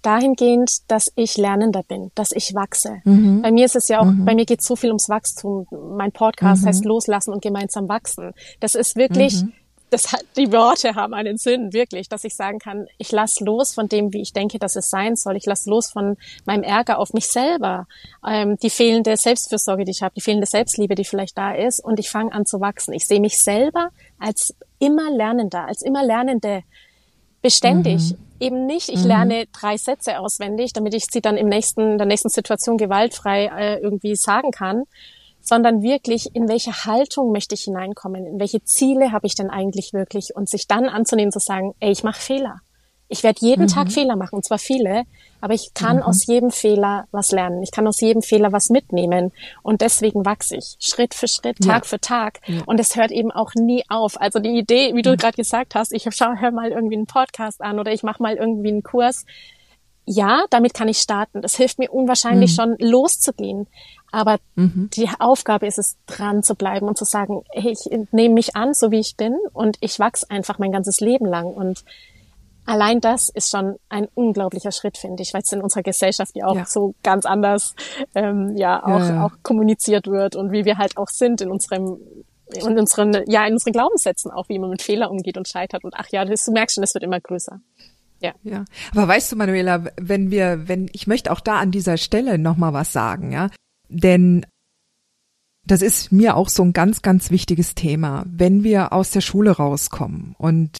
dahingehend, 0.02 0.90
dass 0.90 1.12
ich 1.14 1.36
lernender 1.36 1.82
bin, 1.82 2.10
dass 2.14 2.32
ich 2.32 2.54
wachse. 2.54 3.02
Mhm. 3.04 3.42
Bei 3.42 3.52
mir 3.52 3.66
ist 3.66 3.76
es 3.76 3.88
ja 3.88 4.00
auch, 4.00 4.06
mhm. 4.06 4.24
bei 4.24 4.34
mir 4.34 4.46
geht 4.46 4.60
es 4.60 4.66
so 4.66 4.76
viel 4.76 4.88
ums 4.88 5.10
Wachstum. 5.10 5.66
Mein 5.94 6.10
Podcast 6.10 6.62
mhm. 6.62 6.68
heißt 6.68 6.84
Loslassen 6.86 7.34
und 7.34 7.42
gemeinsam 7.42 7.88
wachsen. 7.88 8.32
Das 8.60 8.74
ist 8.74 8.96
wirklich 8.96 9.42
mhm 9.42 9.52
das 9.90 10.12
hat, 10.12 10.24
die 10.36 10.52
Worte 10.52 10.94
haben 10.94 11.14
einen 11.14 11.36
Sinn, 11.36 11.72
wirklich, 11.72 12.08
dass 12.08 12.24
ich 12.24 12.34
sagen 12.34 12.58
kann, 12.58 12.86
ich 12.98 13.12
lass 13.12 13.40
los 13.40 13.74
von 13.74 13.88
dem, 13.88 14.12
wie 14.12 14.22
ich 14.22 14.32
denke, 14.32 14.58
dass 14.58 14.76
es 14.76 14.88
sein 14.88 15.16
soll. 15.16 15.36
Ich 15.36 15.46
lass 15.46 15.66
los 15.66 15.90
von 15.90 16.16
meinem 16.44 16.62
Ärger 16.62 16.98
auf 16.98 17.12
mich 17.12 17.26
selber, 17.26 17.86
ähm, 18.26 18.56
die 18.62 18.70
fehlende 18.70 19.16
Selbstfürsorge, 19.16 19.84
die 19.84 19.92
ich 19.92 20.02
habe, 20.02 20.14
die 20.14 20.20
fehlende 20.20 20.46
Selbstliebe, 20.46 20.94
die 20.94 21.04
vielleicht 21.04 21.36
da 21.36 21.52
ist, 21.52 21.84
und 21.84 21.98
ich 21.98 22.08
fange 22.08 22.32
an 22.32 22.46
zu 22.46 22.60
wachsen. 22.60 22.94
Ich 22.94 23.06
sehe 23.06 23.20
mich 23.20 23.42
selber 23.42 23.90
als 24.18 24.54
immer 24.78 25.10
Lernender, 25.10 25.66
als 25.66 25.82
immer 25.82 26.04
Lernende, 26.04 26.62
beständig. 27.42 28.12
Mhm. 28.12 28.18
Eben 28.38 28.66
nicht, 28.66 28.88
ich 28.88 29.02
mhm. 29.02 29.08
lerne 29.08 29.46
drei 29.52 29.76
Sätze 29.76 30.18
auswendig, 30.18 30.72
damit 30.72 30.94
ich 30.94 31.04
sie 31.10 31.20
dann 31.20 31.36
im 31.36 31.48
nächsten, 31.48 31.98
der 31.98 32.06
nächsten 32.06 32.28
Situation 32.28 32.78
gewaltfrei 32.78 33.46
äh, 33.46 33.78
irgendwie 33.80 34.16
sagen 34.16 34.50
kann, 34.50 34.84
sondern 35.50 35.82
wirklich, 35.82 36.36
in 36.36 36.48
welche 36.48 36.70
Haltung 36.70 37.32
möchte 37.32 37.56
ich 37.56 37.62
hineinkommen, 37.62 38.24
in 38.24 38.38
welche 38.38 38.62
Ziele 38.62 39.10
habe 39.10 39.26
ich 39.26 39.34
denn 39.34 39.50
eigentlich 39.50 39.92
wirklich 39.92 40.36
und 40.36 40.48
sich 40.48 40.68
dann 40.68 40.88
anzunehmen, 40.88 41.32
zu 41.32 41.40
sagen, 41.40 41.74
ey, 41.80 41.90
ich 41.90 42.04
mache 42.04 42.20
Fehler. 42.20 42.60
Ich 43.08 43.24
werde 43.24 43.40
jeden 43.40 43.64
mhm. 43.64 43.66
Tag 43.66 43.90
Fehler 43.90 44.14
machen, 44.14 44.36
und 44.36 44.44
zwar 44.44 44.58
viele, 44.58 45.02
aber 45.40 45.54
ich 45.54 45.74
kann 45.74 45.96
mhm. 45.96 46.02
aus 46.04 46.24
jedem 46.26 46.52
Fehler 46.52 47.08
was 47.10 47.32
lernen. 47.32 47.64
Ich 47.64 47.72
kann 47.72 47.88
aus 47.88 48.00
jedem 48.00 48.22
Fehler 48.22 48.52
was 48.52 48.70
mitnehmen. 48.70 49.32
Und 49.64 49.80
deswegen 49.80 50.24
wachse 50.24 50.56
ich 50.56 50.76
Schritt 50.78 51.14
für 51.14 51.26
Schritt, 51.26 51.58
Tag 51.58 51.82
ja. 51.82 51.88
für 51.88 51.98
Tag. 51.98 52.38
Ja. 52.46 52.62
Und 52.66 52.78
es 52.78 52.94
hört 52.94 53.10
eben 53.10 53.32
auch 53.32 53.50
nie 53.56 53.82
auf. 53.88 54.20
Also 54.20 54.38
die 54.38 54.56
Idee, 54.56 54.94
wie 54.94 55.02
du 55.02 55.10
mhm. 55.10 55.16
gerade 55.16 55.36
gesagt 55.36 55.74
hast, 55.74 55.92
ich 55.92 56.06
schau, 56.10 56.34
hör 56.36 56.52
mal 56.52 56.70
irgendwie 56.70 56.94
einen 56.94 57.06
Podcast 57.06 57.60
an 57.60 57.80
oder 57.80 57.92
ich 57.92 58.04
mache 58.04 58.22
mal 58.22 58.36
irgendwie 58.36 58.68
einen 58.68 58.84
Kurs. 58.84 59.26
Ja, 60.06 60.44
damit 60.50 60.74
kann 60.74 60.86
ich 60.86 60.98
starten. 60.98 61.42
Das 61.42 61.56
hilft 61.56 61.80
mir 61.80 61.90
unwahrscheinlich 61.90 62.52
mhm. 62.52 62.54
schon 62.54 62.76
loszugehen. 62.78 63.66
Aber 64.12 64.38
mhm. 64.54 64.90
die 64.92 65.08
Aufgabe 65.18 65.66
ist 65.66 65.78
es, 65.78 65.96
dran 66.06 66.42
zu 66.42 66.54
bleiben 66.54 66.86
und 66.86 66.98
zu 66.98 67.04
sagen, 67.04 67.42
hey, 67.52 67.72
ich 67.72 67.90
nehme 68.12 68.34
mich 68.34 68.56
an, 68.56 68.74
so 68.74 68.90
wie 68.90 69.00
ich 69.00 69.16
bin 69.16 69.36
und 69.52 69.76
ich 69.80 69.98
wachse 69.98 70.26
einfach 70.30 70.58
mein 70.58 70.72
ganzes 70.72 71.00
Leben 71.00 71.26
lang. 71.26 71.46
Und 71.46 71.84
allein 72.66 73.00
das 73.00 73.28
ist 73.28 73.50
schon 73.50 73.76
ein 73.88 74.08
unglaublicher 74.14 74.72
Schritt, 74.72 74.98
finde 74.98 75.22
ich, 75.22 75.32
weil 75.34 75.42
es 75.42 75.52
in 75.52 75.62
unserer 75.62 75.82
Gesellschaft 75.82 76.34
ja 76.34 76.46
auch 76.46 76.56
ja. 76.56 76.64
so 76.66 76.94
ganz 77.02 77.24
anders 77.26 77.74
ähm, 78.14 78.56
ja, 78.56 78.82
auch, 78.84 79.00
ja, 79.00 79.26
auch 79.26 79.32
kommuniziert 79.42 80.06
wird 80.06 80.36
und 80.36 80.52
wie 80.52 80.64
wir 80.64 80.78
halt 80.78 80.96
auch 80.96 81.08
sind 81.08 81.40
in 81.40 81.50
unserem 81.50 81.98
in 82.52 82.78
unseren, 82.78 83.12
ja, 83.26 83.46
in 83.46 83.52
unseren 83.52 83.72
Glaubenssätzen 83.72 84.30
auch, 84.32 84.48
wie 84.48 84.58
man 84.58 84.70
mit 84.70 84.82
Fehlern 84.82 85.10
umgeht 85.10 85.36
und 85.36 85.46
scheitert. 85.46 85.84
Und 85.84 85.94
ach 85.96 86.08
ja, 86.10 86.24
das, 86.24 86.44
du 86.44 86.50
merkst 86.50 86.74
schon, 86.74 86.82
das 86.82 86.94
wird 86.94 87.04
immer 87.04 87.20
größer. 87.20 87.60
Ja. 88.20 88.32
ja. 88.42 88.64
Aber 88.92 89.08
weißt 89.08 89.32
du, 89.32 89.36
Manuela, 89.36 89.84
wenn 89.96 90.30
wir, 90.30 90.68
wenn, 90.68 90.90
ich 90.92 91.06
möchte 91.06 91.32
auch 91.32 91.40
da 91.40 91.58
an 91.58 91.70
dieser 91.70 91.96
Stelle 91.96 92.38
nochmal 92.38 92.72
was 92.72 92.92
sagen, 92.92 93.32
ja. 93.32 93.50
Denn 93.90 94.46
das 95.66 95.82
ist 95.82 96.10
mir 96.10 96.36
auch 96.36 96.48
so 96.48 96.62
ein 96.62 96.72
ganz, 96.72 97.02
ganz 97.02 97.30
wichtiges 97.30 97.74
Thema, 97.74 98.24
wenn 98.26 98.64
wir 98.64 98.92
aus 98.92 99.10
der 99.10 99.20
Schule 99.20 99.50
rauskommen 99.50 100.34
und 100.38 100.78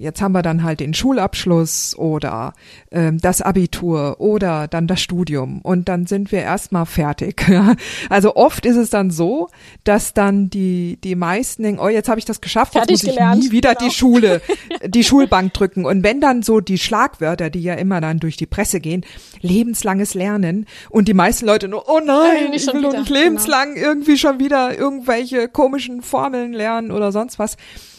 Jetzt 0.00 0.22
haben 0.22 0.30
wir 0.30 0.42
dann 0.42 0.62
halt 0.62 0.78
den 0.78 0.94
Schulabschluss 0.94 1.96
oder 1.98 2.54
ähm, 2.92 3.18
das 3.20 3.42
Abitur 3.42 4.20
oder 4.20 4.68
dann 4.68 4.86
das 4.86 5.00
Studium 5.00 5.60
und 5.62 5.88
dann 5.88 6.06
sind 6.06 6.30
wir 6.30 6.40
erstmal 6.40 6.86
fertig. 6.86 7.44
also 8.08 8.36
oft 8.36 8.64
ist 8.64 8.76
es 8.76 8.90
dann 8.90 9.10
so, 9.10 9.48
dass 9.82 10.14
dann 10.14 10.50
die 10.50 11.00
die 11.02 11.16
meisten 11.16 11.64
denken, 11.64 11.80
oh 11.80 11.88
jetzt 11.88 12.08
habe 12.08 12.20
ich 12.20 12.24
das 12.24 12.40
geschafft, 12.40 12.76
jetzt 12.76 12.88
muss 12.88 13.02
ich 13.02 13.10
gelernt. 13.10 13.42
nie 13.42 13.50
wieder 13.50 13.74
genau. 13.74 13.88
die 13.88 13.94
Schule, 13.96 14.40
die 14.86 15.02
Schulbank 15.02 15.52
drücken. 15.52 15.84
Und 15.84 16.04
wenn 16.04 16.20
dann 16.20 16.44
so 16.44 16.60
die 16.60 16.78
Schlagwörter, 16.78 17.50
die 17.50 17.62
ja 17.62 17.74
immer 17.74 18.00
dann 18.00 18.20
durch 18.20 18.36
die 18.36 18.46
Presse 18.46 18.78
gehen, 18.78 19.04
lebenslanges 19.40 20.14
Lernen 20.14 20.66
und 20.90 21.08
die 21.08 21.14
meisten 21.14 21.44
Leute 21.44 21.66
nur, 21.66 21.88
oh 21.88 21.98
nein, 21.98 22.52
ich 22.52 22.66
will 22.68 22.82
nicht 22.82 22.94
genau. 22.94 23.02
lebenslang 23.08 23.74
genau. 23.74 23.86
irgendwie 23.88 24.16
schon 24.16 24.38
wieder 24.38 24.78
irgendwelche 24.78 25.48
komischen 25.48 26.02
Formeln 26.02 26.52
lernen 26.52 26.92
oder 26.92 27.10
sonst 27.10 27.40
was. 27.40 27.56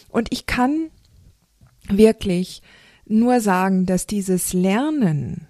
Und 0.08 0.30
ich 0.32 0.46
kann 0.46 0.90
wirklich 1.92 2.62
nur 3.06 3.40
sagen, 3.42 3.86
dass 3.86 4.06
dieses 4.06 4.54
Lernen, 4.54 5.48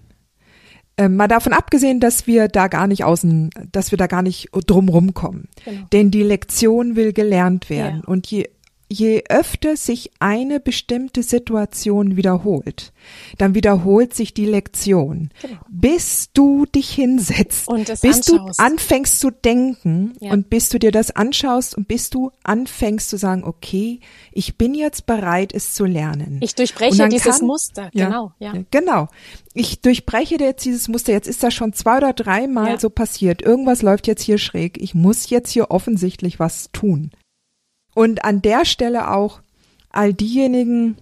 äh, 0.96 1.08
mal 1.08 1.28
davon 1.28 1.52
abgesehen, 1.52 2.00
dass 2.00 2.26
wir 2.26 2.48
da 2.48 2.68
gar 2.68 2.86
nicht 2.86 3.04
außen, 3.04 3.50
dass 3.72 3.90
wir 3.90 3.98
da 3.98 4.06
gar 4.06 4.22
nicht 4.22 4.48
drumrum 4.52 5.14
kommen. 5.14 5.48
Genau. 5.64 5.86
Denn 5.92 6.10
die 6.10 6.22
Lektion 6.22 6.96
will 6.96 7.12
gelernt 7.12 7.70
werden. 7.70 8.02
Ja. 8.02 8.08
Und 8.08 8.26
je 8.30 8.48
je 8.92 9.22
öfter 9.28 9.76
sich 9.76 10.10
eine 10.18 10.58
bestimmte 10.58 11.22
Situation 11.22 12.16
wiederholt, 12.16 12.92
dann 13.38 13.54
wiederholt 13.54 14.14
sich 14.14 14.34
die 14.34 14.46
Lektion, 14.46 15.30
genau. 15.40 15.60
bis 15.68 16.30
du 16.34 16.66
dich 16.66 16.90
hinsetzt, 16.90 17.68
bis 17.68 18.04
anschaust. 18.04 18.28
du 18.28 18.38
anfängst 18.58 19.20
zu 19.20 19.30
denken 19.30 20.14
ja. 20.20 20.32
und 20.32 20.50
bis 20.50 20.70
du 20.70 20.80
dir 20.80 20.90
das 20.90 21.12
anschaust 21.12 21.76
und 21.76 21.86
bis 21.86 22.10
du 22.10 22.32
anfängst 22.42 23.08
zu 23.08 23.16
sagen, 23.16 23.44
okay, 23.44 24.00
ich 24.32 24.58
bin 24.58 24.74
jetzt 24.74 25.06
bereit, 25.06 25.54
es 25.54 25.72
zu 25.72 25.84
lernen. 25.84 26.40
Ich 26.42 26.56
durchbreche 26.56 27.08
dieses 27.08 27.38
kann, 27.38 27.46
Muster, 27.46 27.90
genau, 27.94 28.32
ja. 28.40 28.54
Genau. 28.72 29.08
Ich 29.54 29.80
durchbreche 29.80 30.36
jetzt 30.38 30.64
dieses 30.64 30.88
Muster. 30.88 31.12
Jetzt 31.12 31.26
ist 31.26 31.42
das 31.42 31.54
schon 31.54 31.72
zwei 31.72 31.96
oder 31.98 32.12
dreimal 32.12 32.72
ja. 32.72 32.78
so 32.78 32.88
passiert. 32.88 33.42
Irgendwas 33.42 33.82
läuft 33.82 34.06
jetzt 34.06 34.22
hier 34.22 34.38
schräg. 34.38 34.80
Ich 34.80 34.94
muss 34.94 35.28
jetzt 35.30 35.50
hier 35.50 35.70
offensichtlich 35.70 36.38
was 36.38 36.70
tun. 36.72 37.10
Und 37.94 38.24
an 38.24 38.42
der 38.42 38.64
Stelle 38.64 39.10
auch 39.10 39.40
all 39.90 40.14
diejenigen, 40.14 40.96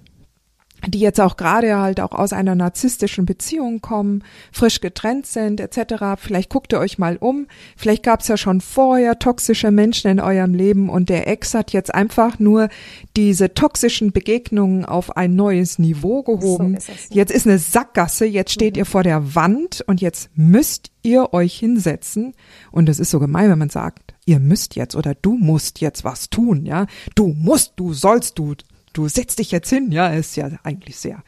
die 0.87 1.01
jetzt 1.01 1.21
auch 1.21 1.37
gerade 1.37 1.79
halt 1.79 2.01
auch 2.01 2.13
aus 2.13 2.33
einer 2.33 2.55
narzisstischen 2.55 3.27
Beziehung 3.27 3.81
kommen, 3.81 4.23
frisch 4.53 4.81
getrennt 4.81 5.27
sind 5.27 5.61
etc. 5.61 6.17
Vielleicht 6.17 6.51
guckt 6.51 6.73
ihr 6.73 6.79
euch 6.79 6.99
mal 6.99 7.17
um. 7.17 7.47
Vielleicht 7.77 8.03
gab 8.03 8.21
es 8.21 8.29
ja 8.29 8.37
schon 8.37 8.61
vorher 8.61 9.19
toxische 9.19 9.71
Menschen 9.71 10.11
in 10.11 10.21
eurem 10.21 10.55
Leben 10.55 10.89
und 10.89 11.09
der 11.09 11.27
Ex 11.27 11.55
hat 11.55 11.73
jetzt 11.73 11.95
einfach 11.95 12.39
nur 12.39 12.69
diese 13.17 13.55
toxischen 13.55 14.13
Begegnungen 14.13 14.85
auf 14.85 15.17
ein 15.17 15.35
neues 15.35 15.79
Niveau 15.79 16.23
gehoben. 16.23 16.79
So 16.81 16.93
ist 16.93 17.15
jetzt 17.15 17.33
ist 17.33 17.47
eine 17.47 17.59
Sackgasse, 17.59 18.27
jetzt 18.27 18.53
steht 18.53 18.77
mhm. 18.77 18.81
ihr 18.81 18.87
vor 18.87 19.03
der 19.03 19.35
Wand 19.35 19.83
und 19.87 20.01
jetzt 20.01 20.31
müsst 20.35 20.91
ihr 21.03 21.33
euch 21.33 21.59
hinsetzen. 21.59 22.35
Und 22.71 22.89
es 22.89 23.01
ist 23.01 23.11
so 23.11 23.19
gemein, 23.19 23.51
wenn 23.51 23.59
man 23.59 23.71
sagt, 23.71 24.15
ihr 24.27 24.39
müsst 24.39 24.77
jetzt 24.77 24.95
oder 24.95 25.15
du 25.15 25.37
musst 25.37 25.81
jetzt 25.81 26.05
was 26.05 26.31
tun, 26.31 26.67
ja. 26.67 26.87
Du 27.15 27.29
musst, 27.29 27.75
du 27.77 27.95
sollst, 27.95 28.39
du, 28.39 28.55
du 28.93 29.09
setzt 29.09 29.39
dich 29.39 29.51
jetzt 29.51 29.71
hin, 29.71 29.93
ja, 29.93 30.09
ist 30.09 30.37
ja 30.37 30.51
eigentlich 30.63 30.97
sehr, 30.97 31.23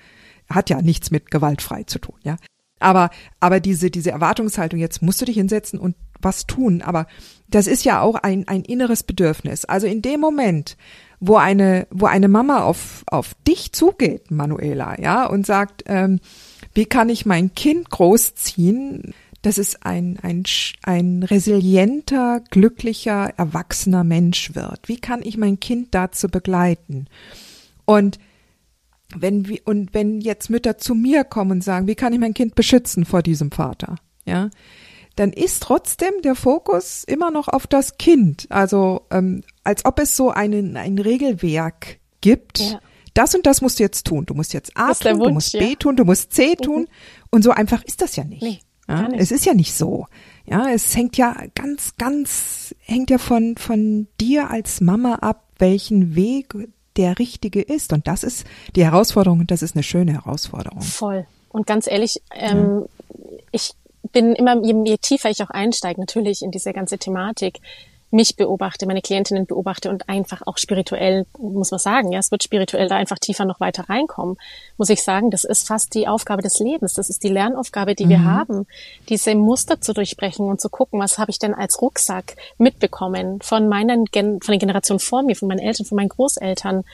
hat 0.49 0.71
ja 0.71 0.83
nichts 0.83 1.11
mit 1.11 1.31
gewaltfrei 1.31 1.85
zu 1.85 1.99
tun, 1.99 2.17
ja. 2.23 2.37
Aber, 2.81 3.11
aber 3.40 3.61
diese, 3.61 3.90
diese 3.90 4.11
Erwartungshaltung, 4.11 4.81
jetzt 4.81 5.02
musst 5.02 5.21
du 5.21 5.26
dich 5.26 5.37
hinsetzen 5.37 5.79
und 5.79 5.97
was 6.23 6.47
tun, 6.47 6.83
aber 6.83 7.07
das 7.49 7.67
ist 7.67 7.85
ja 7.85 8.00
auch 8.00 8.14
ein, 8.14 8.49
ein 8.49 8.62
inneres 8.62 9.02
Bedürfnis. 9.02 9.64
Also 9.64 9.87
in 9.87 10.02
dem 10.02 10.21
Moment, 10.21 10.76
wo 11.21 11.37
eine, 11.37 11.87
wo 11.90 12.07
eine 12.07 12.29
Mama 12.29 12.62
auf, 12.62 13.05
auf 13.07 13.35
dich 13.47 13.73
zugeht, 13.73 14.31
Manuela, 14.31 15.00
ja, 15.00 15.26
und 15.26 15.47
sagt, 15.47 15.85
ähm, 15.87 16.21
wie 16.75 16.87
kann 16.87 17.09
ich 17.09 17.26
mein 17.26 17.55
Kind 17.55 17.90
großziehen, 17.90 19.14
dass 19.43 19.59
es 19.59 19.83
ein, 19.83 20.19
ein, 20.23 20.45
ein 20.83 21.23
resilienter, 21.23 22.43
glücklicher, 22.50 23.33
erwachsener 23.37 24.05
Mensch 24.05 24.55
wird? 24.55 24.88
Wie 24.88 24.99
kann 24.99 25.21
ich 25.23 25.37
mein 25.37 25.61
Kind 25.61 25.88
dazu 25.95 26.29
begleiten? 26.29 27.07
Und 27.91 28.19
wenn 29.17 29.49
wir, 29.49 29.61
und 29.65 29.93
wenn 29.95 30.21
jetzt 30.21 30.51
Mütter 30.51 30.79
zu 30.79 30.95
mir 30.95 31.25
kommen 31.25 31.51
und 31.51 31.65
sagen, 31.65 31.87
wie 31.89 31.97
kann 31.97 32.13
ich 32.13 32.21
mein 32.21 32.35
Kind 32.35 32.55
beschützen 32.55 33.05
vor 33.05 33.23
diesem 33.23 33.51
Vater? 33.51 33.97
Ja, 34.25 34.51
dann 35.17 35.33
ist 35.33 35.63
trotzdem 35.63 36.13
der 36.23 36.37
Fokus 36.37 37.03
immer 37.05 37.31
noch 37.31 37.49
auf 37.49 37.67
das 37.67 37.99
Kind. 37.99 38.47
Also 38.49 39.03
ähm, 39.11 39.43
als 39.65 39.85
ob 39.85 39.99
es 39.99 40.17
so 40.17 40.31
einen, 40.31 40.77
ein 40.77 40.99
Regelwerk 40.99 41.99
gibt. 42.21 42.61
Ja. 42.61 42.81
Das 43.13 43.35
und 43.35 43.45
das 43.45 43.61
musst 43.61 43.81
du 43.81 43.83
jetzt 43.83 44.07
tun. 44.07 44.25
Du 44.25 44.35
musst 44.35 44.55
jetzt 44.55 44.77
A 44.77 44.95
tun, 44.95 45.19
Wunsch, 45.19 45.27
du 45.27 45.33
musst 45.33 45.53
B 45.53 45.75
tun, 45.75 45.97
du 45.97 46.05
musst 46.05 46.33
C 46.33 46.51
mhm. 46.51 46.63
tun. 46.63 46.89
Und 47.31 47.43
so 47.43 47.51
einfach 47.51 47.83
ist 47.83 48.03
das 48.03 48.15
ja 48.15 48.23
nicht. 48.23 48.43
Nee, 48.43 48.61
ja, 48.89 49.09
nicht. 49.09 49.21
Es 49.21 49.33
ist 49.33 49.45
ja 49.45 49.55
nicht 49.55 49.75
so. 49.75 50.07
Ja, 50.47 50.71
es 50.71 50.95
hängt 50.97 51.17
ja 51.17 51.37
ganz, 51.57 51.95
ganz, 51.99 52.75
hängt 52.79 53.11
ja 53.11 53.19
von, 53.19 53.57
von 53.57 54.07
dir 54.21 54.49
als 54.51 54.81
Mama 54.81 55.17
ab, 55.17 55.49
welchen 55.59 56.15
Weg 56.15 56.55
der 56.97 57.19
richtige 57.19 57.63
ist. 57.63 57.93
Und 57.93 58.07
das 58.07 58.25
ist 58.25 58.47
die 58.77 58.85
Herausforderung 58.85 59.41
und 59.41 59.51
das 59.51 59.63
ist 59.63 59.77
eine 59.77 59.83
schöne 59.83 60.13
Herausforderung. 60.13 60.83
Voll. 60.83 61.27
Und 61.49 61.67
ganz 61.67 61.87
ehrlich, 61.87 62.21
ähm, 62.35 62.87
ja. 63.09 63.19
ich 63.53 63.73
bin 64.13 64.35
immer, 64.35 64.63
je, 64.65 64.75
je 64.85 64.99
tiefer 64.99 65.31
ich 65.31 65.43
auch 65.43 65.51
einsteige, 65.51 66.01
natürlich 66.01 66.43
in 66.43 66.51
diese 66.51 66.73
ganze 66.73 66.99
Thematik, 66.99 67.61
mich 68.11 68.37
beobachte, 68.37 68.87
meine 68.87 69.02
Klientinnen 69.02 69.47
beobachte 69.47 69.90
und 69.90 70.09
einfach 70.09 70.43
auch 70.47 70.59
spirituell, 70.59 71.26
muss 71.38 71.71
man 71.71 71.79
sagen, 71.79 72.12
ja, 72.12 72.19
es 72.19 72.31
wird 72.31 72.43
spirituell 72.43 72.88
da 72.88 72.97
einfach 72.97 73.19
tiefer 73.19 73.45
noch 73.45 73.61
weiter 73.61 73.88
reinkommen, 73.88 74.37
muss 74.76 74.90
ich 74.90 75.02
sagen, 75.02 75.31
das 75.31 75.45
ist 75.45 75.67
fast 75.67 75.95
die 75.95 76.09
Aufgabe 76.09 76.43
des 76.43 76.59
Lebens, 76.59 76.95
das 76.95 77.09
ist 77.09 77.23
die 77.23 77.29
Lernaufgabe, 77.29 77.95
die 77.95 78.07
mhm. 78.07 78.11
wir 78.11 78.25
haben, 78.25 78.67
diese 79.09 79.35
Muster 79.35 79.81
zu 79.81 79.93
durchbrechen 79.93 80.47
und 80.47 80.61
zu 80.61 80.69
gucken, 80.69 81.00
was 81.00 81.19
habe 81.19 81.31
ich 81.31 81.38
denn 81.38 81.55
als 81.55 81.81
Rucksack 81.81 82.37
mitbekommen 82.59 83.40
von 83.43 83.69
meinen, 83.69 84.07
von 84.12 84.40
den 84.40 84.59
Generationen 84.59 85.00
vor 85.00 85.23
mir, 85.23 85.37
von 85.37 85.49
meinen 85.49 85.61
Eltern, 85.61 85.87
von 85.87 85.97
meinen 85.97 86.09
Großeltern, 86.09 86.85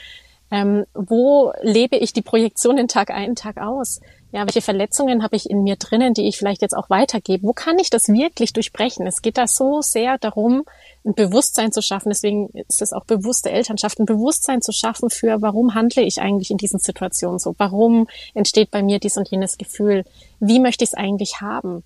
ähm, 0.51 0.85
wo 0.95 1.53
lebe 1.61 1.97
ich 1.97 2.13
die 2.13 2.23
Projektionen 2.23 2.89
Tag 2.89 3.11
ein, 3.11 3.35
Tag 3.35 3.59
aus? 3.59 4.01
Ja, 4.33 4.43
welche 4.43 4.61
Verletzungen 4.61 5.23
habe 5.23 5.35
ich 5.35 5.49
in 5.49 5.63
mir 5.63 5.77
drinnen, 5.77 6.13
die 6.13 6.29
ich 6.29 6.37
vielleicht 6.37 6.61
jetzt 6.61 6.77
auch 6.77 6.91
weitergebe? 6.91 7.47
Wo 7.47 7.53
kann 7.53 7.79
ich 7.79 7.91
das 7.91 8.09
wirklich 8.09 8.53
durchbrechen? 8.53 9.07
Es 9.07 9.23
geht 9.23 9.39
da 9.39 9.47
so 9.47 9.81
sehr 9.81 10.19
darum, 10.19 10.65
ein 11.05 11.15
Bewusstsein 11.15 11.73
zu 11.73 11.81
schaffen. 11.81 12.11
Deswegen 12.11 12.49
ist 12.69 12.83
es 12.83 12.93
auch 12.93 13.05
bewusste 13.05 13.51
Elternschaft, 13.51 13.99
ein 13.99 14.07
Bewusstsein 14.07 14.63
zu 14.63 14.73
schaffen 14.73 15.11
für, 15.11 15.43
warum 15.43 15.75
handle 15.75 16.03
ich 16.03 16.21
eigentlich 16.21 16.51
in 16.51 16.59
diesen 16.59 16.81
Situationen 16.81 17.39
so? 17.39 17.55
Warum 17.59 18.09
entsteht 18.35 18.71
bei 18.71 18.83
mir 18.83 18.99
dies 18.99 19.17
und 19.17 19.29
jenes 19.29 19.59
Gefühl? 19.59 20.05
Wie 20.39 20.61
möchte 20.61 20.85
ich 20.85 20.91
es 20.91 20.95
eigentlich 20.95 21.41
haben? 21.41 21.83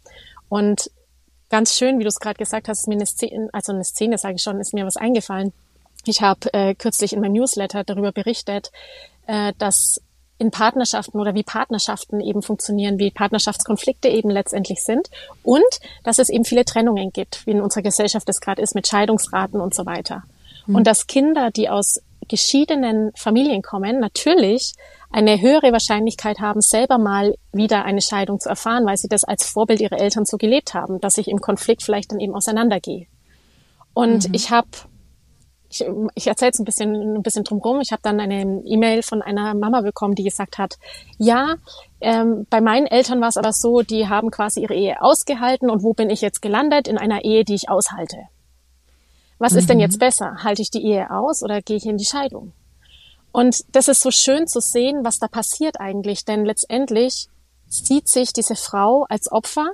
Und 0.48 0.90
ganz 1.50 1.76
schön, 1.76 1.98
wie 1.98 2.04
du 2.04 2.08
es 2.08 2.20
gerade 2.20 2.38
gesagt 2.38 2.68
hast, 2.68 2.80
ist 2.80 2.88
mir 2.88 2.94
eine 2.94 3.06
Szene, 3.06 3.48
also 3.52 3.72
eine 3.72 3.84
Szene, 3.84 4.18
sage 4.18 4.34
ich 4.36 4.42
schon, 4.42 4.60
ist 4.60 4.74
mir 4.74 4.84
was 4.84 4.96
eingefallen 4.96 5.52
ich 6.06 6.22
habe 6.22 6.52
äh, 6.52 6.74
kürzlich 6.74 7.12
in 7.12 7.20
meinem 7.20 7.32
Newsletter 7.32 7.84
darüber 7.84 8.12
berichtet, 8.12 8.70
äh, 9.26 9.52
dass 9.58 10.00
in 10.40 10.50
Partnerschaften 10.50 11.20
oder 11.20 11.34
wie 11.34 11.42
Partnerschaften 11.42 12.20
eben 12.20 12.40
funktionieren, 12.40 12.98
wie 12.98 13.10
Partnerschaftskonflikte 13.10 14.08
eben 14.08 14.30
letztendlich 14.30 14.82
sind 14.82 15.10
und 15.42 15.62
dass 16.02 16.18
es 16.18 16.30
eben 16.30 16.46
viele 16.46 16.64
Trennungen 16.64 17.12
gibt, 17.12 17.46
wie 17.46 17.50
in 17.50 17.60
unserer 17.60 17.82
Gesellschaft 17.82 18.26
es 18.30 18.40
gerade 18.40 18.62
ist 18.62 18.74
mit 18.74 18.88
Scheidungsraten 18.88 19.60
und 19.60 19.74
so 19.74 19.84
weiter. 19.84 20.22
Mhm. 20.66 20.76
Und 20.76 20.86
dass 20.86 21.06
Kinder, 21.06 21.50
die 21.50 21.68
aus 21.68 22.00
geschiedenen 22.26 23.12
Familien 23.16 23.60
kommen, 23.60 24.00
natürlich 24.00 24.72
eine 25.10 25.40
höhere 25.42 25.72
Wahrscheinlichkeit 25.72 26.38
haben, 26.38 26.62
selber 26.62 26.96
mal 26.96 27.34
wieder 27.52 27.84
eine 27.84 28.00
Scheidung 28.00 28.40
zu 28.40 28.48
erfahren, 28.48 28.86
weil 28.86 28.96
sie 28.96 29.08
das 29.08 29.24
als 29.24 29.44
Vorbild 29.44 29.80
ihrer 29.80 30.00
Eltern 30.00 30.24
so 30.24 30.38
gelebt 30.38 30.72
haben, 30.72 31.00
dass 31.00 31.18
ich 31.18 31.28
im 31.28 31.40
Konflikt 31.40 31.82
vielleicht 31.82 32.12
dann 32.12 32.20
eben 32.20 32.34
auseinandergehe. 32.34 33.06
Und 33.92 34.28
mhm. 34.28 34.34
ich 34.34 34.50
habe 34.50 34.68
ich, 35.70 35.84
ich 36.14 36.26
erzähle 36.26 36.50
es 36.52 36.58
ein 36.58 36.64
bisschen, 36.64 37.16
ein 37.16 37.22
bisschen 37.22 37.44
drumherum. 37.44 37.80
Ich 37.80 37.92
habe 37.92 38.02
dann 38.02 38.18
eine 38.18 38.62
E-Mail 38.64 39.02
von 39.02 39.22
einer 39.22 39.54
Mama 39.54 39.80
bekommen, 39.80 40.14
die 40.14 40.24
gesagt 40.24 40.58
hat, 40.58 40.76
ja, 41.18 41.54
ähm, 42.00 42.46
bei 42.50 42.60
meinen 42.60 42.86
Eltern 42.86 43.20
war 43.20 43.28
es 43.28 43.36
aber 43.36 43.52
so, 43.52 43.82
die 43.82 44.08
haben 44.08 44.30
quasi 44.30 44.60
ihre 44.60 44.74
Ehe 44.74 45.00
ausgehalten 45.00 45.70
und 45.70 45.82
wo 45.82 45.92
bin 45.92 46.10
ich 46.10 46.20
jetzt 46.20 46.42
gelandet? 46.42 46.88
In 46.88 46.98
einer 46.98 47.24
Ehe, 47.24 47.44
die 47.44 47.54
ich 47.54 47.68
aushalte. 47.68 48.18
Was 49.38 49.52
mhm. 49.52 49.58
ist 49.58 49.68
denn 49.68 49.76
mhm. 49.76 49.82
jetzt 49.82 49.98
besser? 50.00 50.38
Halte 50.42 50.62
ich 50.62 50.70
die 50.70 50.84
Ehe 50.84 51.10
aus 51.10 51.42
oder 51.42 51.62
gehe 51.62 51.76
ich 51.76 51.86
in 51.86 51.96
die 51.96 52.04
Scheidung? 52.04 52.52
Und 53.32 53.64
das 53.74 53.86
ist 53.86 54.02
so 54.02 54.10
schön 54.10 54.48
zu 54.48 54.60
sehen, 54.60 55.04
was 55.04 55.20
da 55.20 55.28
passiert 55.28 55.78
eigentlich, 55.78 56.24
denn 56.24 56.44
letztendlich 56.44 57.28
sieht 57.68 58.08
sich 58.08 58.32
diese 58.32 58.56
Frau 58.56 59.06
als 59.08 59.30
Opfer 59.30 59.70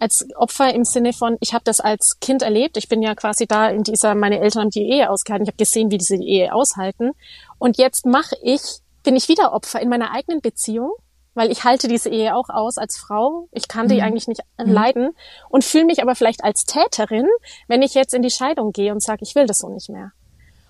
als 0.00 0.26
Opfer 0.36 0.72
im 0.74 0.84
Sinne 0.84 1.12
von, 1.12 1.36
ich 1.40 1.54
habe 1.54 1.64
das 1.64 1.80
als 1.80 2.18
Kind 2.20 2.42
erlebt. 2.42 2.76
Ich 2.76 2.88
bin 2.88 3.02
ja 3.02 3.14
quasi 3.14 3.46
da 3.46 3.68
in 3.68 3.82
dieser, 3.82 4.14
meine 4.14 4.40
Eltern 4.40 4.62
haben 4.62 4.70
die 4.70 4.88
Ehe 4.88 5.10
ausgehalten. 5.10 5.44
Ich 5.44 5.50
habe 5.50 5.56
gesehen, 5.56 5.90
wie 5.90 5.98
diese 5.98 6.16
Ehe 6.16 6.52
aushalten. 6.52 7.12
Und 7.58 7.78
jetzt 7.78 8.06
mache 8.06 8.36
ich, 8.42 8.60
bin 9.02 9.16
ich 9.16 9.28
wieder 9.28 9.52
Opfer 9.52 9.80
in 9.80 9.88
meiner 9.88 10.12
eigenen 10.12 10.40
Beziehung, 10.40 10.92
weil 11.34 11.50
ich 11.50 11.64
halte 11.64 11.88
diese 11.88 12.10
Ehe 12.10 12.34
auch 12.34 12.48
aus 12.48 12.78
als 12.78 12.96
Frau. 12.96 13.48
Ich 13.52 13.68
kann 13.68 13.88
die 13.88 13.96
mhm. 13.96 14.02
eigentlich 14.02 14.28
nicht 14.28 14.40
mhm. 14.58 14.72
leiden 14.72 15.10
und 15.48 15.64
fühle 15.64 15.84
mich 15.84 16.02
aber 16.02 16.14
vielleicht 16.14 16.44
als 16.44 16.64
Täterin, 16.64 17.26
wenn 17.66 17.82
ich 17.82 17.94
jetzt 17.94 18.14
in 18.14 18.22
die 18.22 18.30
Scheidung 18.30 18.72
gehe 18.72 18.92
und 18.92 19.02
sage, 19.02 19.20
ich 19.22 19.34
will 19.34 19.46
das 19.46 19.58
so 19.58 19.68
nicht 19.68 19.88
mehr. 19.88 20.12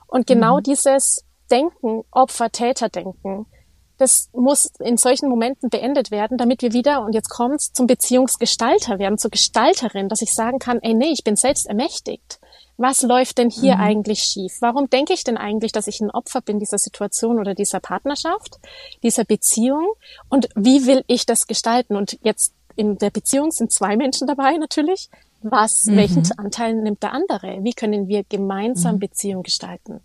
Und 0.07 0.27
genau 0.27 0.59
mhm. 0.59 0.63
dieses 0.63 1.25
Denken, 1.51 2.05
Opfer-Täter-Denken, 2.11 3.47
das 3.99 4.29
muss 4.33 4.71
in 4.79 4.97
solchen 4.97 5.29
Momenten 5.29 5.71
beendet 5.71 6.11
werden, 6.11 6.39
damit 6.39 6.63
wir 6.63 6.73
wieder, 6.73 7.05
und 7.05 7.15
jetzt 7.15 7.29
kommt's, 7.29 7.73
zum 7.73 7.87
Beziehungsgestalter 7.87 8.99
werden, 8.99 9.19
zur 9.19 9.31
Gestalterin, 9.31 10.09
dass 10.09 10.23
ich 10.23 10.33
sagen 10.33 10.59
kann, 10.59 10.79
ey, 10.83 10.95
nee, 10.95 11.11
ich 11.13 11.25
bin 11.25 11.37
selbst 11.37 11.67
ermächtigt. 11.67 12.39
Was 12.77 13.03
läuft 13.03 13.39
denn 13.39 13.51
hier 13.51 13.75
mhm. 13.75 13.81
eigentlich 13.81 14.21
schief? 14.21 14.59
Warum 14.61 14.89
denke 14.89 15.13
ich 15.13 15.25
denn 15.25 15.37
eigentlich, 15.37 15.73
dass 15.73 15.89
ich 15.89 16.01
ein 16.01 16.13
Opfer 16.13 16.41
bin 16.41 16.61
dieser 16.61 16.79
Situation 16.79 17.41
oder 17.41 17.55
dieser 17.55 17.81
Partnerschaft, 17.81 18.61
dieser 19.03 19.25
Beziehung? 19.25 19.85
Und 20.29 20.49
wie 20.55 20.87
will 20.87 21.03
ich 21.09 21.27
das 21.27 21.49
gestalten? 21.49 21.97
Und 21.97 22.19
jetzt 22.23 22.55
in 22.77 22.97
der 22.97 23.11
Beziehung 23.11 23.51
sind 23.51 23.73
zwei 23.73 23.97
Menschen 23.97 24.29
dabei 24.29 24.57
natürlich. 24.59 25.11
Was, 25.43 25.87
mhm. 25.87 25.97
welchen 25.97 26.33
Anteil 26.39 26.75
nimmt 26.75 27.03
der 27.03 27.13
andere? 27.13 27.59
Wie 27.63 27.73
können 27.73 28.07
wir 28.07 28.23
gemeinsam 28.23 28.97
mhm. 28.97 29.01
Beziehung 29.01 29.43
gestalten? 29.43 30.01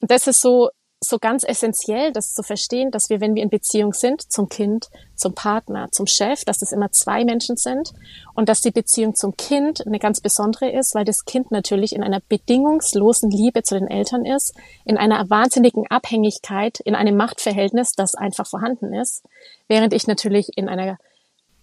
Und 0.00 0.10
das 0.10 0.28
ist 0.28 0.40
so 0.40 0.70
so 1.08 1.18
ganz 1.18 1.44
essentiell, 1.44 2.12
das 2.12 2.34
zu 2.34 2.42
verstehen, 2.42 2.90
dass 2.90 3.10
wir, 3.10 3.20
wenn 3.20 3.34
wir 3.34 3.42
in 3.42 3.50
Beziehung 3.50 3.92
sind, 3.92 4.30
zum 4.32 4.48
Kind, 4.48 4.88
zum 5.14 5.34
Partner, 5.34 5.88
zum 5.90 6.06
Chef, 6.06 6.44
dass 6.44 6.58
das 6.58 6.72
immer 6.72 6.90
zwei 6.92 7.24
Menschen 7.24 7.56
sind 7.56 7.92
und 8.34 8.48
dass 8.48 8.60
die 8.60 8.70
Beziehung 8.70 9.14
zum 9.14 9.36
Kind 9.36 9.86
eine 9.86 9.98
ganz 9.98 10.20
besondere 10.20 10.70
ist, 10.70 10.94
weil 10.94 11.04
das 11.04 11.24
Kind 11.24 11.50
natürlich 11.50 11.94
in 11.94 12.02
einer 12.02 12.20
bedingungslosen 12.20 13.30
Liebe 13.30 13.62
zu 13.62 13.78
den 13.78 13.88
Eltern 13.88 14.24
ist, 14.24 14.54
in 14.84 14.96
einer 14.96 15.28
wahnsinnigen 15.30 15.86
Abhängigkeit, 15.88 16.80
in 16.80 16.94
einem 16.94 17.16
Machtverhältnis, 17.16 17.92
das 17.92 18.14
einfach 18.14 18.46
vorhanden 18.46 18.92
ist, 18.92 19.22
während 19.68 19.92
ich 19.92 20.06
natürlich 20.06 20.56
in 20.56 20.68
einer 20.68 20.98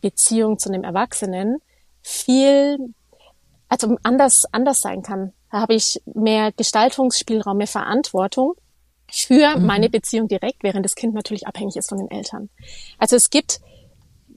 Beziehung 0.02 0.60
zu 0.60 0.70
einem 0.70 0.84
Erwachsenen 0.84 1.58
viel, 2.02 2.78
also 3.70 3.98
anders, 4.04 4.46
anders 4.52 4.82
sein 4.82 5.02
kann. 5.02 5.34
Da 5.52 5.60
habe 5.60 5.74
ich 5.74 6.02
mehr 6.06 6.52
Gestaltungsspielraum, 6.52 7.58
mehr 7.58 7.68
Verantwortung 7.68 8.56
für 9.12 9.58
mhm. 9.58 9.66
meine 9.66 9.90
Beziehung 9.90 10.28
direkt, 10.28 10.64
während 10.64 10.86
das 10.86 10.96
Kind 10.96 11.14
natürlich 11.14 11.48
abhängig 11.48 11.76
ist 11.76 11.90
von 11.90 11.98
den 11.98 12.12
Eltern. 12.12 12.50
Also 12.98 13.16
es 13.16 13.30
gibt, 13.30 13.60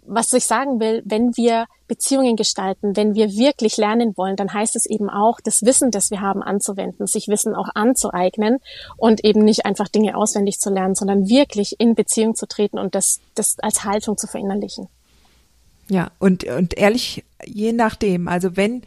was 0.06 0.32
ich 0.32 0.44
sagen 0.44 0.80
will, 0.80 1.02
wenn 1.04 1.36
wir 1.36 1.66
Beziehungen 1.86 2.36
gestalten, 2.36 2.96
wenn 2.96 3.14
wir 3.14 3.30
wirklich 3.30 3.76
lernen 3.76 4.16
wollen, 4.16 4.36
dann 4.36 4.52
heißt 4.52 4.74
es 4.76 4.86
eben 4.86 5.10
auch, 5.10 5.40
das 5.42 5.62
Wissen, 5.62 5.90
das 5.90 6.10
wir 6.10 6.20
haben, 6.20 6.42
anzuwenden, 6.42 7.06
sich 7.06 7.28
Wissen 7.28 7.54
auch 7.54 7.68
anzueignen 7.74 8.58
und 8.96 9.24
eben 9.24 9.44
nicht 9.44 9.66
einfach 9.66 9.88
Dinge 9.88 10.16
auswendig 10.16 10.58
zu 10.58 10.70
lernen, 10.70 10.94
sondern 10.94 11.28
wirklich 11.28 11.76
in 11.78 11.94
Beziehung 11.94 12.34
zu 12.34 12.46
treten 12.46 12.78
und 12.78 12.94
das, 12.94 13.20
das 13.34 13.58
als 13.60 13.84
Haltung 13.84 14.16
zu 14.16 14.26
verinnerlichen. 14.26 14.88
Ja, 15.88 16.10
und, 16.18 16.44
und 16.44 16.76
ehrlich, 16.78 17.24
je 17.44 17.72
nachdem, 17.72 18.28
also 18.28 18.56
wenn, 18.56 18.82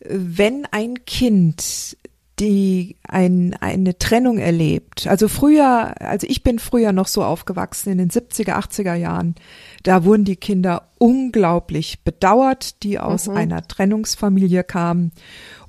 wenn 0.00 0.66
ein 0.70 1.04
Kind 1.04 1.96
die 2.40 2.96
ein, 3.06 3.54
eine 3.60 3.98
Trennung 3.98 4.38
erlebt. 4.38 5.06
Also 5.06 5.28
früher, 5.28 6.00
also 6.00 6.26
ich 6.28 6.42
bin 6.42 6.58
früher 6.58 6.92
noch 6.92 7.06
so 7.06 7.22
aufgewachsen 7.22 7.90
in 7.90 7.98
den 7.98 8.10
70er, 8.10 8.54
80er 8.54 8.94
Jahren. 8.94 9.34
Da 9.82 10.04
wurden 10.04 10.24
die 10.24 10.36
Kinder 10.36 10.88
unglaublich 10.98 12.02
bedauert, 12.02 12.82
die 12.82 12.98
aus 12.98 13.28
mhm. 13.28 13.36
einer 13.36 13.68
Trennungsfamilie 13.68 14.64
kamen. 14.64 15.12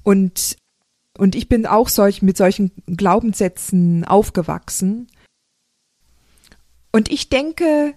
Und, 0.04 0.56
und 1.18 1.36
ich 1.36 1.50
bin 1.50 1.66
auch 1.66 1.90
solch, 1.90 2.22
mit 2.22 2.38
solchen 2.38 2.72
Glaubenssätzen 2.86 4.06
aufgewachsen. 4.06 5.08
Und 6.94 7.12
ich 7.12 7.28
denke, 7.28 7.94